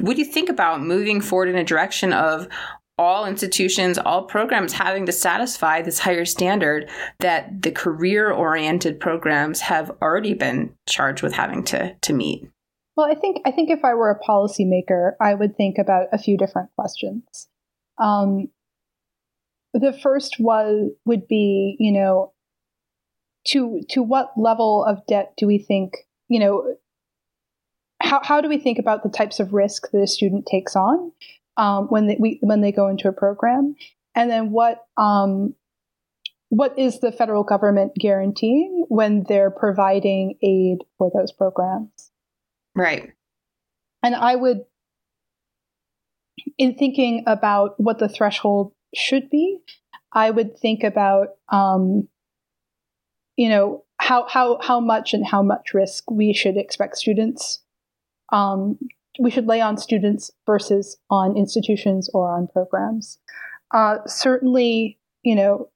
what 0.00 0.16
do 0.16 0.22
you 0.22 0.28
think 0.30 0.48
about 0.48 0.80
moving 0.80 1.20
forward 1.20 1.48
in 1.48 1.56
a 1.56 1.64
direction 1.64 2.12
of 2.12 2.48
all 3.00 3.24
institutions, 3.24 3.96
all 3.96 4.24
programs 4.24 4.74
having 4.74 5.06
to 5.06 5.12
satisfy 5.12 5.80
this 5.80 5.98
higher 5.98 6.26
standard 6.26 6.88
that 7.20 7.62
the 7.62 7.72
career 7.72 8.30
oriented 8.30 9.00
programs 9.00 9.60
have 9.60 9.90
already 10.02 10.34
been 10.34 10.70
charged 10.86 11.22
with 11.22 11.32
having 11.32 11.64
to, 11.64 11.94
to 12.02 12.12
meet? 12.12 12.46
Well, 12.98 13.10
I 13.10 13.14
think 13.14 13.38
I 13.46 13.52
think 13.52 13.70
if 13.70 13.82
I 13.86 13.94
were 13.94 14.10
a 14.10 14.20
policymaker, 14.20 15.12
I 15.18 15.32
would 15.32 15.56
think 15.56 15.78
about 15.78 16.08
a 16.12 16.18
few 16.18 16.36
different 16.36 16.68
questions. 16.76 17.48
Um, 17.96 18.48
the 19.72 19.94
first 19.94 20.36
was 20.38 20.90
would 21.06 21.26
be, 21.26 21.76
you 21.78 21.92
know, 21.92 22.34
to 23.48 23.80
to 23.90 24.02
what 24.02 24.32
level 24.36 24.84
of 24.84 25.06
debt 25.08 25.32
do 25.38 25.46
we 25.46 25.56
think, 25.56 25.94
you 26.28 26.38
know, 26.38 26.74
how 28.02 28.20
how 28.22 28.42
do 28.42 28.48
we 28.50 28.58
think 28.58 28.78
about 28.78 29.02
the 29.02 29.08
types 29.08 29.40
of 29.40 29.54
risk 29.54 29.90
that 29.92 30.02
a 30.02 30.06
student 30.06 30.44
takes 30.44 30.76
on? 30.76 31.12
Um, 31.56 31.86
when 31.88 32.06
they 32.06 32.16
we, 32.18 32.38
when 32.42 32.60
they 32.60 32.72
go 32.72 32.88
into 32.88 33.08
a 33.08 33.12
program, 33.12 33.74
and 34.14 34.30
then 34.30 34.50
what 34.50 34.84
um, 34.96 35.54
what 36.50 36.78
is 36.78 37.00
the 37.00 37.12
federal 37.12 37.44
government 37.44 37.92
guaranteeing 37.98 38.84
when 38.88 39.24
they're 39.28 39.50
providing 39.50 40.36
aid 40.42 40.78
for 40.98 41.10
those 41.14 41.32
programs? 41.32 42.10
Right. 42.74 43.10
And 44.02 44.14
I 44.14 44.34
would, 44.34 44.64
in 46.58 46.74
thinking 46.74 47.24
about 47.26 47.74
what 47.78 47.98
the 47.98 48.08
threshold 48.08 48.72
should 48.94 49.30
be, 49.30 49.58
I 50.12 50.30
would 50.30 50.58
think 50.58 50.82
about, 50.82 51.28
um, 51.50 52.08
you 53.36 53.48
know, 53.48 53.84
how 53.98 54.26
how 54.26 54.58
how 54.60 54.80
much 54.80 55.14
and 55.14 55.26
how 55.26 55.42
much 55.42 55.72
risk 55.72 56.10
we 56.10 56.32
should 56.32 56.56
expect 56.56 56.96
students 56.96 57.60
um, 58.32 58.78
we 59.20 59.30
should 59.30 59.46
lay 59.46 59.60
on 59.60 59.76
students 59.76 60.30
versus 60.46 60.98
on 61.10 61.36
institutions 61.36 62.08
or 62.14 62.34
on 62.34 62.48
programs. 62.48 63.18
Uh, 63.72 63.98
certainly, 64.06 64.98
you 65.22 65.34
know, 65.34 65.68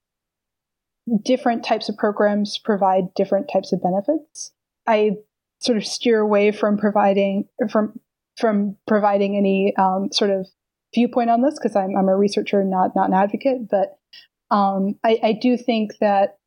different 1.23 1.63
types 1.63 1.89
of 1.89 1.97
programs 1.97 2.59
provide 2.59 3.13
different 3.15 3.51
types 3.53 3.73
of 3.73 3.83
benefits. 3.83 4.53
I 4.87 5.17
sort 5.59 5.77
of 5.77 5.85
steer 5.85 6.21
away 6.21 6.53
from 6.53 6.79
providing 6.79 7.47
from 7.71 8.01
from 8.39 8.77
providing 8.89 9.37
any 9.37 9.75
um, 9.77 10.09
sort 10.11 10.31
of 10.31 10.47
viewpoint 10.95 11.31
on 11.31 11.43
this 11.43 11.59
because 11.59 11.77
I'm, 11.77 11.97
I'm 11.97 12.09
a 12.09 12.17
researcher, 12.17 12.65
not 12.65 12.97
not 12.97 13.09
an 13.09 13.15
advocate. 13.15 13.69
But 13.71 13.99
um, 14.51 14.99
I, 15.05 15.19
I 15.23 15.33
do 15.33 15.59
think 15.59 15.99
that 16.01 16.39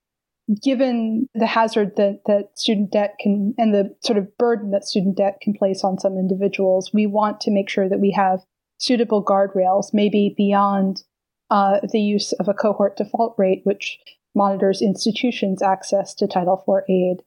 given 0.64 1.28
the 1.34 1.46
hazard 1.46 1.96
that, 1.98 2.22
that 2.26 2.58
student 2.58 2.92
debt 2.92 3.16
can 3.20 3.54
and 3.58 3.74
the 3.74 3.96
sort 4.04 4.18
of 4.18 4.38
burden 4.38 4.72
that 4.72 4.86
student 4.86 5.18
debt 5.18 5.40
can 5.42 5.54
place 5.54 5.84
on 5.84 6.00
some 6.00 6.18
individuals, 6.18 6.92
we 6.94 7.06
want 7.06 7.42
to 7.42 7.52
make 7.52 7.70
sure 7.70 7.90
that 7.90 8.00
we 8.00 8.12
have 8.12 8.40
suitable 8.80 9.24
guardrails, 9.24 9.88
maybe 9.94 10.34
beyond 10.38 11.04
uh, 11.50 11.80
the 11.92 12.00
use 12.00 12.32
of 12.34 12.48
a 12.48 12.54
cohort 12.54 12.96
default 12.96 13.36
rate, 13.38 13.62
which 13.64 14.00
monitors 14.36 14.82
institutions' 14.82 15.62
access 15.62 16.14
to 16.14 16.28
Title 16.28 16.64
IV 16.68 16.90
aid, 16.90 17.24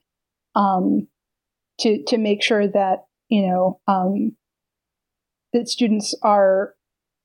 um, 0.55 1.09
to 1.81 2.03
to 2.05 2.19
make 2.19 2.43
sure 2.43 2.67
that 2.67 3.05
you 3.29 3.47
know 3.47 3.81
um, 3.87 4.37
that 5.53 5.69
students 5.69 6.15
are 6.23 6.75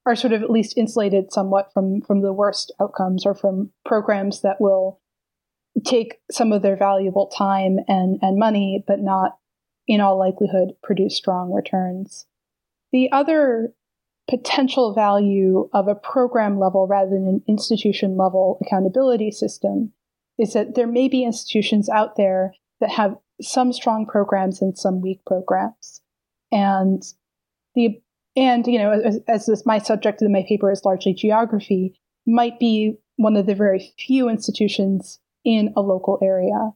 are 0.06 0.16
sort 0.16 0.34
of 0.34 0.44
at 0.44 0.50
least 0.50 0.78
insulated 0.78 1.32
somewhat 1.32 1.72
from 1.74 2.02
from 2.02 2.22
the 2.22 2.34
worst 2.34 2.74
outcomes 2.82 3.26
or 3.26 3.34
from 3.34 3.72
programs 3.86 4.42
that 4.42 4.60
will 4.60 5.00
take 5.84 6.20
some 6.32 6.52
of 6.52 6.62
their 6.62 6.78
valuable 6.78 7.28
time 7.28 7.80
and, 7.88 8.20
and 8.22 8.38
money, 8.38 8.84
but 8.88 9.00
not 9.00 9.38
in 9.88 10.02
all 10.02 10.18
likelihood 10.18 10.74
produce 10.82 11.16
strong 11.16 11.52
returns. 11.52 12.26
The 12.92 13.12
other 13.12 13.74
potential 14.30 14.94
value 14.94 15.70
of 15.74 15.88
a 15.88 15.96
program 15.96 16.60
level 16.60 16.88
rather 16.88 17.12
than 17.12 17.28
an 17.28 17.44
institution 17.48 18.18
level 18.18 18.58
accountability 18.66 19.32
system 19.32 19.92
is 20.40 20.54
that 20.54 20.76
there 20.76 20.88
may 20.88 21.08
be 21.08 21.24
institutions 21.24 21.90
out 21.90 22.16
there 22.16 22.54
that 22.80 22.90
have 22.90 23.16
some 23.42 23.72
strong 23.72 24.06
programs 24.06 24.62
and 24.62 24.78
some 24.78 25.02
weak 25.02 25.20
programs. 25.26 26.02
And 26.52 27.04
the 27.76 28.02
and 28.38 28.68
you 28.68 28.78
know, 28.80 28.92
as, 28.92 29.20
as 29.28 29.46
this, 29.46 29.66
my 29.66 29.78
subject 29.78 30.22
in 30.22 30.32
my 30.32 30.44
paper 30.48 30.72
is 30.72 30.84
largely 30.84 31.14
geography, 31.14 32.00
might 32.26 32.60
be 32.60 32.98
one 33.16 33.38
of 33.38 33.46
the 33.46 33.56
very 33.56 33.94
few 33.98 34.28
institutions 34.28 35.20
in 35.46 35.72
a 35.76 35.82
local 35.82 36.20
area, 36.22 36.72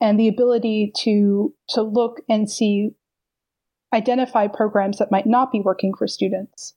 and 0.00 0.20
the 0.20 0.28
ability 0.28 0.92
to 0.98 1.54
to 1.70 1.82
look 1.82 2.20
and 2.28 2.50
see, 2.50 2.90
identify 3.92 4.46
programs 4.46 4.98
that 4.98 5.10
might 5.10 5.26
not 5.26 5.50
be 5.50 5.60
working 5.60 5.94
for 5.96 6.06
students, 6.06 6.74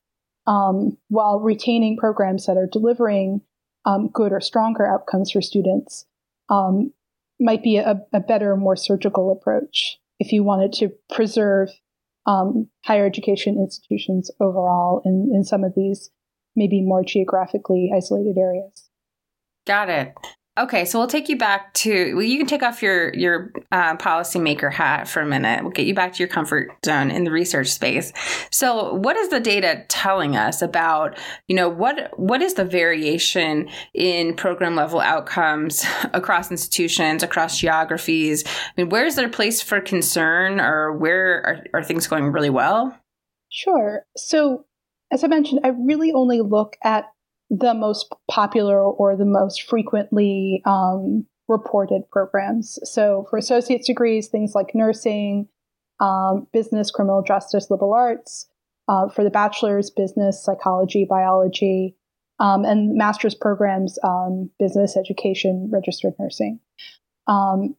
um, 0.48 0.98
while 1.10 1.40
retaining 1.40 1.98
programs 1.98 2.46
that 2.46 2.58
are 2.58 2.70
delivering 2.72 3.42
um, 3.86 4.10
good 4.12 4.32
or 4.32 4.42
stronger 4.42 4.86
outcomes 4.88 5.32
for 5.32 5.42
students, 5.42 6.06
um, 6.50 6.92
might 7.40 7.64
be 7.64 7.78
a, 7.78 8.02
a, 8.14 8.20
better, 8.20 8.56
more 8.56 8.76
surgical 8.76 9.32
approach 9.32 9.98
if 10.20 10.32
you 10.32 10.44
wanted 10.44 10.74
to 10.74 10.90
preserve 11.14 11.70
um, 12.26 12.68
higher 12.84 13.06
education 13.06 13.58
institutions 13.58 14.32
overall 14.40 15.02
in, 15.06 15.32
in 15.34 15.44
some 15.44 15.64
of 15.64 15.74
these 15.76 16.10
maybe 16.56 16.82
more 16.82 17.04
geographically 17.04 17.92
isolated 17.96 18.38
areas. 18.38 18.90
Got 19.68 19.90
it. 19.90 20.16
Okay, 20.58 20.86
so 20.86 20.98
we'll 20.98 21.10
take 21.10 21.28
you 21.28 21.38
back 21.38 21.74
to 21.74 22.16
well, 22.16 22.24
you 22.24 22.38
can 22.38 22.48
take 22.48 22.64
off 22.64 22.82
your 22.82 23.14
your 23.14 23.52
uh, 23.74 23.98
policymaker 23.98 24.72
hat 24.72 25.06
for 25.06 25.20
a 25.20 25.26
minute. 25.26 25.64
We'll 25.64 25.74
get 25.74 25.86
you 25.86 25.94
back 25.94 26.14
to 26.14 26.20
your 26.20 26.30
comfort 26.30 26.72
zone 26.86 27.12
in 27.12 27.26
the 27.26 27.32
research 27.32 27.68
space. 27.68 28.14
So, 28.52 28.94
what 28.94 29.18
is 29.18 29.28
the 29.28 29.42
data 29.42 29.84
telling 29.90 30.38
us 30.38 30.62
about 30.62 31.20
you 31.50 31.58
know 31.58 31.68
what 31.68 32.18
what 32.18 32.42
is 32.42 32.54
the 32.54 32.64
variation 32.64 33.70
in 33.94 34.34
program 34.34 34.78
level 34.78 35.02
outcomes 35.02 35.86
across 36.14 36.50
institutions, 36.50 37.22
across 37.22 37.60
geographies? 37.60 38.46
I 38.48 38.82
mean, 38.82 38.88
where 38.88 39.06
is 39.06 39.18
there 39.18 39.28
a 39.28 39.32
place 39.32 39.62
for 39.62 39.82
concern, 39.82 40.62
or 40.62 40.94
where 40.94 41.66
are, 41.74 41.80
are 41.80 41.84
things 41.84 42.08
going 42.08 42.32
really 42.32 42.50
well? 42.50 42.98
Sure. 43.50 44.06
So, 44.16 44.64
as 45.12 45.22
I 45.22 45.28
mentioned, 45.28 45.62
I 45.66 45.70
really 45.70 46.14
only 46.14 46.40
look 46.40 46.78
at 46.82 47.06
the 47.50 47.74
most 47.74 48.14
popular 48.30 48.82
or 48.82 49.16
the 49.16 49.26
most 49.26 49.64
frequently 49.64 50.62
um, 50.66 51.26
reported 51.48 52.02
programs. 52.12 52.80
So 52.84 53.26
for 53.30 53.38
associate's 53.38 53.88
degrees, 53.88 54.28
things 54.28 54.54
like 54.56 54.74
nursing, 54.74 55.48
um, 56.00 56.48
business, 56.52 56.92
criminal 56.92 57.22
justice, 57.22 57.70
liberal 57.70 57.94
arts. 57.94 58.48
Uh, 58.88 59.10
for 59.10 59.24
the 59.24 59.32
bachelor's, 59.32 59.90
business, 59.90 60.44
psychology, 60.44 61.08
biology, 61.10 61.96
um, 62.40 62.64
and 62.66 62.96
master's 62.96 63.34
programs, 63.34 63.98
um, 64.04 64.52
business, 64.60 64.96
education, 64.96 65.70
registered 65.74 66.14
nursing. 66.20 66.60
Um, 67.26 67.76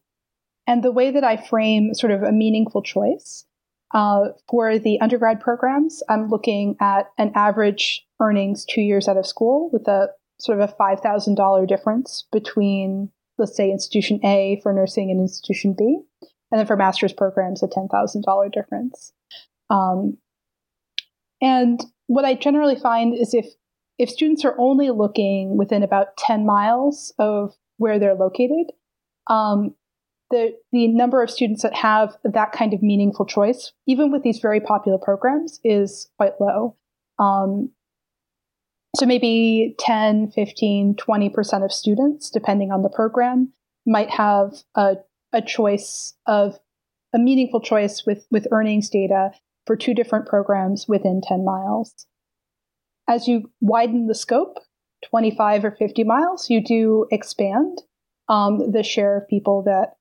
and 0.67 0.83
the 0.83 0.91
way 0.91 1.11
that 1.11 1.23
I 1.23 1.37
frame 1.37 1.93
sort 1.93 2.11
of 2.11 2.23
a 2.23 2.33
meaningful 2.33 2.81
choice 2.81 3.45
uh, 3.93 4.29
for 4.49 4.77
the 4.77 4.99
undergrad 4.99 5.39
programs, 5.39 6.03
I'm 6.09 6.27
looking 6.27 6.75
at 6.81 7.11
an 7.17 7.31
average 7.35 8.05
earnings 8.19 8.65
two 8.65 8.81
years 8.81 9.07
out 9.07 9.17
of 9.17 9.25
school 9.25 9.69
with 9.71 9.87
a 9.87 10.09
sort 10.39 10.59
of 10.59 10.69
a 10.69 10.73
$5,000 10.73 11.67
difference 11.67 12.27
between, 12.31 13.09
let's 13.37 13.55
say, 13.55 13.71
institution 13.71 14.19
A 14.25 14.59
for 14.61 14.73
nursing 14.73 15.09
and 15.09 15.19
institution 15.19 15.73
B. 15.77 15.99
And 16.51 16.59
then 16.59 16.67
for 16.67 16.75
master's 16.75 17.13
programs, 17.13 17.63
a 17.63 17.67
$10,000 17.67 18.51
difference. 18.51 19.13
Um, 19.69 20.17
and 21.41 21.83
what 22.07 22.25
I 22.25 22.35
generally 22.35 22.75
find 22.75 23.13
is 23.13 23.33
if 23.33 23.45
if 23.99 24.11
students 24.11 24.45
are 24.45 24.55
only 24.59 24.91
looking 24.91 25.57
within 25.57 25.81
about 25.81 26.17
10 26.17 26.45
miles 26.45 27.11
of 27.17 27.55
where 27.77 27.97
they're 27.97 28.13
located, 28.13 28.71
um, 29.27 29.73
the 30.29 30.57
the 30.71 30.87
number 30.87 31.21
of 31.21 31.29
students 31.29 31.63
that 31.63 31.73
have 31.75 32.17
that 32.23 32.51
kind 32.51 32.73
of 32.73 32.81
meaningful 32.81 33.25
choice, 33.25 33.71
even 33.85 34.11
with 34.11 34.23
these 34.23 34.39
very 34.39 34.59
popular 34.59 34.97
programs, 34.97 35.59
is 35.63 36.09
quite 36.17 36.33
low. 36.39 36.75
Um, 37.19 37.71
so 38.95 39.05
maybe 39.05 39.75
10, 39.79 40.31
15, 40.31 40.95
20% 40.95 41.63
of 41.63 41.71
students, 41.71 42.31
depending 42.31 42.71
on 42.71 42.81
the 42.81 42.89
program, 42.89 43.53
might 43.85 44.09
have 44.09 44.63
a, 44.75 44.95
a 45.33 45.41
choice 45.41 46.15
of 46.25 46.59
a 47.13 47.19
meaningful 47.19 47.61
choice 47.61 48.05
with, 48.05 48.25
with 48.31 48.47
earnings 48.51 48.89
data 48.89 49.31
for 49.65 49.75
two 49.75 49.93
different 49.93 50.25
programs 50.25 50.87
within 50.87 51.21
10 51.21 51.45
miles. 51.45 52.07
As 53.07 53.27
you 53.27 53.51
widen 53.61 54.07
the 54.07 54.15
scope, 54.15 54.57
25 55.09 55.65
or 55.65 55.71
50 55.71 56.03
miles, 56.03 56.49
you 56.49 56.63
do 56.63 57.05
expand 57.11 57.81
um, 58.27 58.71
the 58.71 58.83
share 58.83 59.17
of 59.17 59.27
people 59.27 59.63
that 59.63 59.95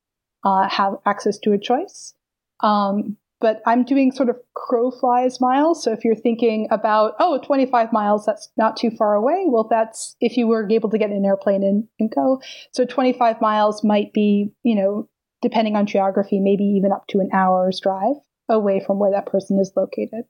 uh, 0.47 0.69
have 0.69 0.95
access 1.05 1.39
to 1.41 1.53
a 1.53 1.59
choice. 1.59 2.15
Um, 2.61 3.17
but 3.41 3.61
I'm 3.67 3.85
doing 3.85 4.13
sort 4.13 4.31
of 4.31 4.37
crow 4.55 4.93
flies 4.93 5.41
miles. 5.41 5.83
So 5.83 5.93
if 5.93 6.05
you're 6.05 6.15
thinking 6.15 6.69
about, 6.71 7.15
oh, 7.19 7.41
25 7.45 7.93
miles, 7.93 8.25
that's 8.25 8.49
not 8.57 8.77
too 8.77 8.91
far 8.91 9.15
away. 9.15 9.45
Well, 9.47 9.67
that's 9.69 10.15
if 10.21 10.37
you 10.37 10.47
were 10.47 10.67
able 10.71 10.89
to 10.91 10.99
get 10.99 11.11
in 11.11 11.17
an 11.17 11.25
airplane 11.27 11.65
and, 11.65 11.85
and 11.99 12.11
go. 12.15 12.41
So 12.73 12.87
25 12.87 13.41
miles 13.41 13.83
might 13.85 14.13
be, 14.13 14.53
you 14.63 14.77
know, 14.77 15.09
depending 15.43 15.75
on 15.75 15.85
geography, 15.87 16.39
maybe 16.39 16.65
even 16.65 16.93
up 16.93 17.07
to 17.09 17.19
an 17.19 17.29
hour's 17.35 17.81
drive 17.81 18.17
away 18.49 18.81
from 18.87 19.01
where 19.01 19.11
that 19.11 19.27
person 19.27 19.59
is 19.59 19.73
located. 19.77 20.25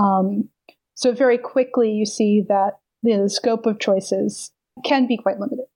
Um, 0.00 0.48
so 0.94 1.12
very 1.12 1.36
quickly, 1.36 1.90
you 1.90 2.06
see 2.06 2.44
that 2.48 2.78
you 3.02 3.16
know, 3.16 3.24
the 3.24 3.30
scope 3.30 3.66
of 3.66 3.80
choices 3.80 4.52
can 4.84 5.06
be 5.06 5.16
quite 5.16 5.40
limited. 5.40 5.66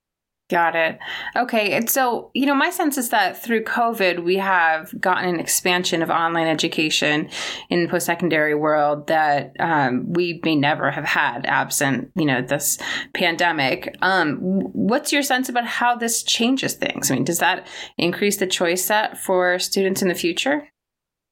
Got 0.49 0.77
it. 0.77 0.99
Okay. 1.37 1.73
And 1.73 1.91
so, 1.91 2.31
you 2.33 2.47
know, 2.47 2.55
my 2.55 2.71
sense 2.71 2.97
is 2.97 3.11
that 3.11 3.43
through 3.43 3.65
COVID, 3.65 4.25
we 4.25 4.37
have 4.37 4.99
gotten 4.99 5.29
an 5.29 5.41
expansion 5.41 6.03
of 6.03 6.09
online 6.09 6.47
education 6.47 7.29
in 7.69 7.83
the 7.83 7.89
post 7.89 8.07
secondary 8.07 8.55
world 8.55 9.09
that 9.09 9.55
um, 9.61 10.11
we 10.11 10.41
may 10.45 10.57
never 10.57 10.91
have 10.91 11.05
had 11.05 11.45
absent, 11.45 12.11
you 12.17 12.25
know, 12.25 12.41
this 12.41 12.79
pandemic. 13.13 13.95
Um, 14.01 14.39
what's 14.39 15.13
your 15.13 15.23
sense 15.23 15.51
about 15.51 15.67
how 15.67 15.97
this 15.97 16.23
changes 16.23 16.73
things? 16.73 17.11
I 17.11 17.17
mean, 17.17 17.25
does 17.25 17.41
that 17.41 17.67
increase 17.99 18.39
the 18.39 18.47
choice 18.47 18.83
set 18.83 19.19
for 19.19 19.59
students 19.59 20.01
in 20.01 20.09
the 20.09 20.15
future? 20.15 20.67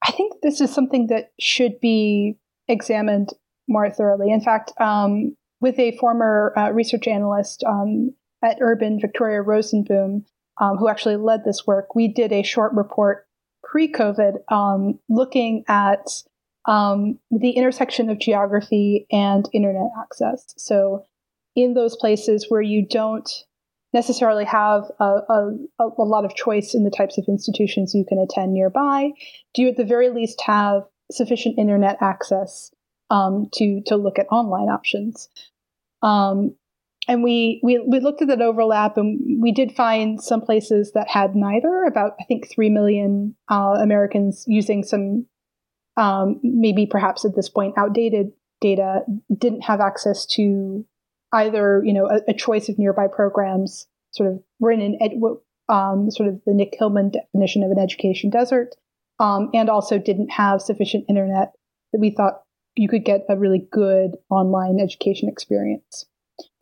I 0.03 0.11
think 0.11 0.33
this 0.43 0.61
is 0.61 0.71
something 0.71 1.07
that 1.07 1.31
should 1.39 1.79
be 1.79 2.37
examined 2.67 3.29
more 3.67 3.89
thoroughly. 3.89 4.31
In 4.31 4.41
fact, 4.41 4.73
um, 4.79 5.35
with 5.59 5.79
a 5.79 5.97
former 5.97 6.53
uh, 6.55 6.69
research 6.69 7.07
analyst, 7.07 7.63
um, 7.63 8.13
at 8.43 8.57
Urban, 8.61 8.99
Victoria 8.99 9.43
Rosenboom, 9.43 10.25
um, 10.59 10.77
who 10.77 10.87
actually 10.87 11.17
led 11.17 11.43
this 11.43 11.65
work, 11.67 11.95
we 11.95 12.07
did 12.07 12.31
a 12.31 12.43
short 12.43 12.73
report 12.73 13.27
pre 13.63 13.91
COVID 13.91 14.37
um, 14.51 14.99
looking 15.09 15.63
at 15.67 16.07
um, 16.65 17.19
the 17.31 17.51
intersection 17.51 18.09
of 18.09 18.19
geography 18.19 19.07
and 19.11 19.47
internet 19.53 19.89
access. 19.99 20.53
So, 20.57 21.05
in 21.55 21.73
those 21.73 21.95
places 21.95 22.47
where 22.49 22.61
you 22.61 22.85
don't 22.85 23.29
necessarily 23.93 24.45
have 24.45 24.83
a, 24.99 25.05
a, 25.29 25.51
a, 25.79 26.03
lot 26.03 26.25
of 26.25 26.35
choice 26.35 26.75
in 26.75 26.83
the 26.83 26.91
types 26.91 27.17
of 27.17 27.25
institutions 27.27 27.95
you 27.95 28.05
can 28.07 28.19
attend 28.19 28.53
nearby, 28.53 29.11
do 29.53 29.63
you 29.63 29.69
at 29.69 29.77
the 29.77 29.85
very 29.85 30.09
least 30.09 30.41
have 30.45 30.83
sufficient 31.11 31.57
internet 31.57 31.97
access 32.01 32.71
um, 33.09 33.49
to 33.53 33.81
to 33.85 33.95
look 33.95 34.19
at 34.19 34.27
online 34.29 34.69
options? 34.69 35.29
Um, 36.01 36.55
and 37.07 37.23
we, 37.23 37.59
we 37.63 37.79
we 37.87 37.99
looked 37.99 38.21
at 38.21 38.27
that 38.27 38.41
overlap 38.41 38.97
and 38.97 39.41
we 39.41 39.51
did 39.51 39.71
find 39.71 40.21
some 40.21 40.41
places 40.41 40.91
that 40.93 41.07
had 41.09 41.35
neither 41.35 41.83
about 41.83 42.13
i 42.19 42.23
think 42.25 42.49
3 42.49 42.69
million 42.69 43.35
uh, 43.49 43.77
americans 43.81 44.43
using 44.47 44.83
some 44.83 45.25
um, 45.95 46.39
maybe 46.43 46.85
perhaps 46.85 47.25
at 47.25 47.35
this 47.35 47.49
point 47.49 47.73
outdated 47.77 48.31
data 48.61 49.01
didn't 49.35 49.61
have 49.61 49.81
access 49.81 50.25
to 50.25 50.85
either 51.33 51.81
you 51.83 51.93
know 51.93 52.07
a, 52.07 52.31
a 52.31 52.33
choice 52.33 52.69
of 52.69 52.77
nearby 52.77 53.07
programs 53.07 53.87
sort 54.11 54.31
of 54.31 54.39
we're 54.59 54.71
in 54.71 54.81
an 54.81 54.97
ed, 55.01 55.13
um, 55.69 56.09
sort 56.11 56.29
of 56.29 56.39
the 56.45 56.53
nick 56.53 56.75
hillman 56.77 57.11
definition 57.11 57.63
of 57.63 57.71
an 57.71 57.79
education 57.79 58.29
desert 58.29 58.75
um, 59.19 59.49
and 59.53 59.69
also 59.69 59.97
didn't 59.97 60.29
have 60.29 60.61
sufficient 60.61 61.05
internet 61.09 61.53
that 61.91 61.99
we 61.99 62.11
thought 62.11 62.41
you 62.75 62.87
could 62.87 63.03
get 63.03 63.25
a 63.29 63.35
really 63.35 63.67
good 63.71 64.11
online 64.29 64.79
education 64.79 65.27
experience 65.27 66.05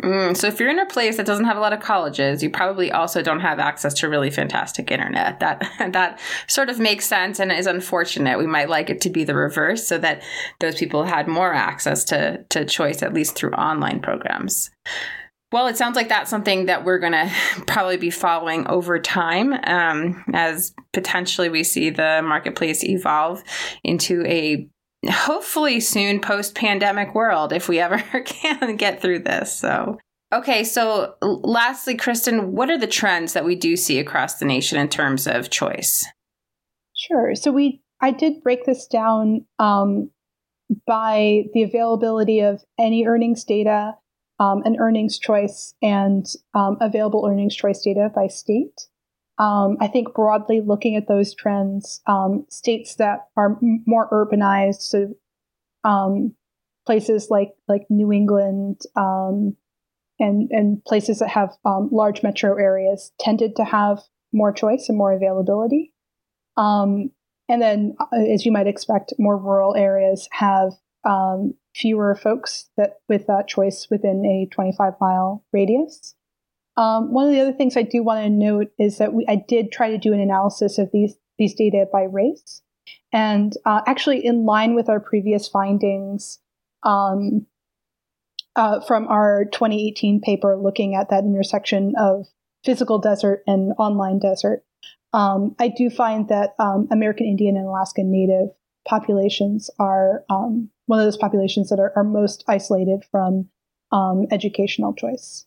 Mm, 0.03 0.35
so 0.35 0.47
if 0.47 0.59
you're 0.59 0.69
in 0.69 0.79
a 0.79 0.85
place 0.85 1.17
that 1.17 1.25
doesn't 1.25 1.45
have 1.45 1.57
a 1.57 1.61
lot 1.61 1.73
of 1.73 1.79
colleges, 1.79 2.43
you 2.43 2.49
probably 2.49 2.91
also 2.91 3.21
don't 3.21 3.39
have 3.39 3.59
access 3.59 3.93
to 3.95 4.09
really 4.09 4.29
fantastic 4.29 4.91
internet. 4.91 5.39
That 5.39 5.67
that 5.93 6.19
sort 6.47 6.69
of 6.69 6.79
makes 6.79 7.05
sense 7.05 7.39
and 7.39 7.51
is 7.51 7.67
unfortunate. 7.67 8.37
We 8.37 8.47
might 8.47 8.69
like 8.69 8.89
it 8.89 9.01
to 9.01 9.09
be 9.09 9.23
the 9.23 9.35
reverse, 9.35 9.87
so 9.87 9.97
that 9.99 10.21
those 10.59 10.75
people 10.75 11.03
had 11.03 11.27
more 11.27 11.53
access 11.53 12.03
to 12.05 12.43
to 12.49 12.65
choice, 12.65 13.01
at 13.01 13.13
least 13.13 13.35
through 13.35 13.53
online 13.53 14.01
programs. 14.01 14.69
Well, 15.51 15.67
it 15.67 15.77
sounds 15.77 15.95
like 15.95 16.09
that's 16.09 16.29
something 16.29 16.65
that 16.65 16.83
we're 16.83 16.99
going 16.99 17.13
to 17.13 17.31
probably 17.65 17.97
be 17.97 18.09
following 18.09 18.67
over 18.67 18.99
time 18.99 19.53
um, 19.63 20.23
as 20.33 20.73
potentially 20.93 21.49
we 21.49 21.63
see 21.63 21.89
the 21.89 22.21
marketplace 22.23 22.83
evolve 22.83 23.43
into 23.83 24.25
a 24.25 24.67
hopefully 25.09 25.79
soon 25.79 26.19
post 26.19 26.55
pandemic 26.55 27.13
world 27.15 27.53
if 27.53 27.67
we 27.67 27.79
ever 27.79 27.97
can 28.25 28.75
get 28.75 29.01
through 29.01 29.19
this. 29.19 29.55
So, 29.55 29.99
Okay, 30.33 30.63
so 30.63 31.15
lastly, 31.21 31.95
Kristin, 31.95 32.47
what 32.47 32.69
are 32.69 32.77
the 32.77 32.87
trends 32.87 33.33
that 33.33 33.45
we 33.45 33.55
do 33.55 33.77
see 33.77 33.99
across 33.99 34.35
the 34.35 34.45
nation 34.45 34.77
in 34.79 34.89
terms 34.89 35.27
of 35.27 35.49
choice? 35.49 36.05
Sure. 36.93 37.35
So 37.35 37.51
we 37.51 37.81
I 38.01 38.11
did 38.11 38.43
break 38.43 38.65
this 38.65 38.87
down 38.87 39.45
um, 39.59 40.11
by 40.85 41.43
the 41.53 41.63
availability 41.63 42.41
of 42.41 42.61
any 42.77 43.05
earnings 43.05 43.43
data, 43.43 43.93
um, 44.39 44.63
an 44.65 44.77
earnings 44.77 45.19
choice, 45.19 45.73
and 45.81 46.25
um, 46.53 46.77
available 46.81 47.25
earnings 47.29 47.55
choice 47.55 47.81
data 47.81 48.11
by 48.13 48.27
state. 48.27 48.87
Um, 49.37 49.77
I 49.81 49.87
think 49.87 50.13
broadly 50.13 50.61
looking 50.61 50.95
at 50.95 51.07
those 51.07 51.35
trends, 51.35 52.01
um, 52.07 52.45
states 52.49 52.95
that 52.95 53.27
are 53.35 53.57
m- 53.61 53.83
more 53.85 54.09
urbanized, 54.09 54.81
so 54.81 55.13
um, 55.83 56.33
places 56.85 57.27
like 57.29 57.51
like 57.67 57.85
New 57.89 58.11
England 58.11 58.81
and 58.95 60.49
and 60.51 60.83
places 60.85 61.19
that 61.19 61.29
have 61.29 61.57
large 61.65 62.23
metro 62.23 62.57
areas 62.57 63.11
tended 63.19 63.55
to 63.57 63.65
have 63.65 63.99
more 64.31 64.51
choice 64.51 64.87
and 64.89 64.97
more 64.97 65.13
availability. 65.13 65.93
Um, 66.57 67.11
and 67.47 67.61
then, 67.61 67.95
uh, 67.99 68.31
as 68.31 68.45
you 68.45 68.51
might 68.51 68.67
expect, 68.67 69.13
more 69.19 69.37
rural 69.37 69.75
areas 69.75 70.27
have 70.31 70.73
um, 71.03 71.53
fewer 71.75 72.15
folks 72.15 72.69
that 72.77 72.99
with 73.07 73.27
that 73.27 73.47
choice 73.47 73.87
within 73.91 74.25
a 74.25 74.47
25 74.53 74.93
mile 74.99 75.43
radius. 75.53 76.15
Um, 76.77 77.13
one 77.13 77.25
of 77.27 77.31
the 77.31 77.39
other 77.39 77.53
things 77.53 77.77
I 77.77 77.83
do 77.83 78.03
want 78.03 78.23
to 78.23 78.29
note 78.29 78.67
is 78.77 78.97
that 78.97 79.13
we, 79.13 79.25
I 79.29 79.37
did 79.47 79.71
try 79.71 79.89
to 79.89 79.97
do 79.97 80.13
an 80.13 80.19
analysis 80.19 80.77
of 80.77 80.89
these 80.91 81.15
these 81.37 81.53
data 81.53 81.85
by 81.91 82.03
race, 82.03 82.61
and 83.11 83.53
uh, 83.65 83.81
actually, 83.87 84.25
in 84.25 84.45
line 84.45 84.75
with 84.75 84.89
our 84.89 84.99
previous 84.99 85.47
findings 85.47 86.39
um, 86.83 87.45
uh, 88.55 88.79
from 88.81 89.07
our 89.07 89.45
2018 89.45 90.21
paper, 90.21 90.57
looking 90.57 90.95
at 90.95 91.09
that 91.09 91.23
intersection 91.23 91.93
of 91.97 92.25
physical 92.63 92.99
desert 92.99 93.43
and 93.47 93.73
online 93.77 94.19
desert, 94.19 94.63
um, 95.13 95.55
I 95.59 95.69
do 95.69 95.89
find 95.89 96.27
that 96.29 96.55
um, 96.59 96.87
American 96.91 97.25
Indian 97.25 97.55
and 97.55 97.67
Alaska 97.67 98.01
Native 98.03 98.49
populations 98.85 99.69
are 99.79 100.23
um, 100.29 100.69
one 100.85 100.99
of 100.99 101.05
those 101.05 101.17
populations 101.17 101.69
that 101.69 101.79
are, 101.79 101.93
are 101.95 102.03
most 102.03 102.43
isolated 102.47 103.03
from 103.09 103.49
um, 103.91 104.25
educational 104.31 104.93
choice. 104.93 105.45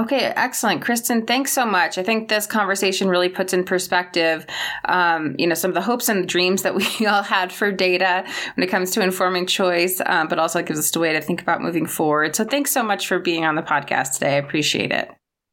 Okay, 0.00 0.32
excellent, 0.34 0.82
Kristin. 0.82 1.26
Thanks 1.26 1.52
so 1.52 1.66
much. 1.66 1.98
I 1.98 2.02
think 2.02 2.30
this 2.30 2.46
conversation 2.46 3.08
really 3.08 3.28
puts 3.28 3.52
in 3.52 3.64
perspective, 3.64 4.46
um, 4.86 5.36
you 5.38 5.46
know, 5.46 5.54
some 5.54 5.70
of 5.70 5.74
the 5.74 5.82
hopes 5.82 6.08
and 6.08 6.26
dreams 6.26 6.62
that 6.62 6.74
we 7.00 7.06
all 7.06 7.22
had 7.22 7.52
for 7.52 7.70
data 7.70 8.24
when 8.54 8.66
it 8.66 8.70
comes 8.70 8.92
to 8.92 9.02
informing 9.02 9.44
choice, 9.44 10.00
um, 10.06 10.26
but 10.28 10.38
also 10.38 10.62
gives 10.62 10.78
us 10.78 10.96
a 10.96 10.98
way 10.98 11.12
to 11.12 11.20
think 11.20 11.42
about 11.42 11.60
moving 11.60 11.84
forward. 11.84 12.34
So, 12.34 12.44
thanks 12.44 12.70
so 12.70 12.82
much 12.82 13.06
for 13.06 13.18
being 13.18 13.44
on 13.44 13.56
the 13.56 13.62
podcast 13.62 14.14
today. 14.14 14.36
I 14.36 14.38
appreciate 14.38 14.90
it. 14.90 15.10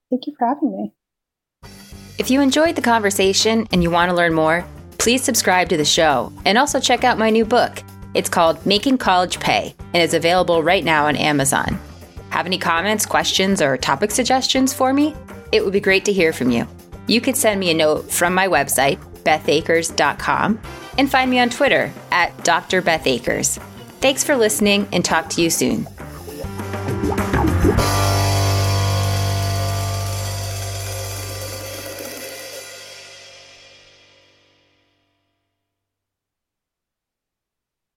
Thank 0.10 0.28
you 0.28 0.34
for 0.40 0.48
having 0.48 0.72
me. 0.72 0.94
If 2.18 2.32
you 2.32 2.40
enjoyed 2.40 2.78
the 2.78 2.82
conversation 2.82 3.68
and 3.74 3.84
you 3.84 3.92
want 3.92 4.10
to 4.10 4.16
learn 4.16 4.34
more, 4.34 4.66
please 4.98 5.24
subscribe 5.24 5.68
to 5.70 5.78
the 5.78 5.86
show 5.86 6.32
and 6.46 6.58
also 6.58 6.80
check 6.80 7.04
out 7.04 7.18
my 7.18 7.30
new 7.30 7.44
book. 7.44 7.84
It's 8.14 8.30
called 8.30 8.66
Making 8.66 8.98
College 8.98 9.42
Pay 9.42 9.76
and 9.94 10.02
is 10.02 10.14
available 10.14 10.64
right 10.64 10.86
now 10.86 11.08
on 11.08 11.18
Amazon. 11.18 11.78
Have 12.30 12.46
any 12.46 12.58
comments, 12.58 13.06
questions, 13.06 13.62
or 13.62 13.78
topic 13.78 14.12
suggestions 14.12 14.74
for 14.74 14.94
me? 14.94 15.16
It 15.52 15.64
would 15.64 15.74
be 15.74 15.80
great 15.80 16.06
to 16.06 16.14
hear 16.14 16.34
from 16.34 16.52
you. 16.52 16.68
You 17.08 17.22
could 17.22 17.38
send 17.38 17.60
me 17.60 17.72
a 17.72 17.74
note 17.74 18.12
from 18.12 18.34
my 18.34 18.48
website, 18.48 19.00
bethakers.com, 19.24 20.60
and 20.98 21.10
find 21.10 21.32
me 21.32 21.40
on 21.40 21.50
Twitter 21.50 21.92
at 22.12 22.44
Dr. 22.44 22.82
Beth 22.82 23.08
Akers. 23.08 23.58
Thanks 24.02 24.24
for 24.24 24.36
listening 24.36 24.88
and 24.92 25.04
talk 25.04 25.30
to 25.32 25.42
you 25.42 25.50
soon. 25.50 25.88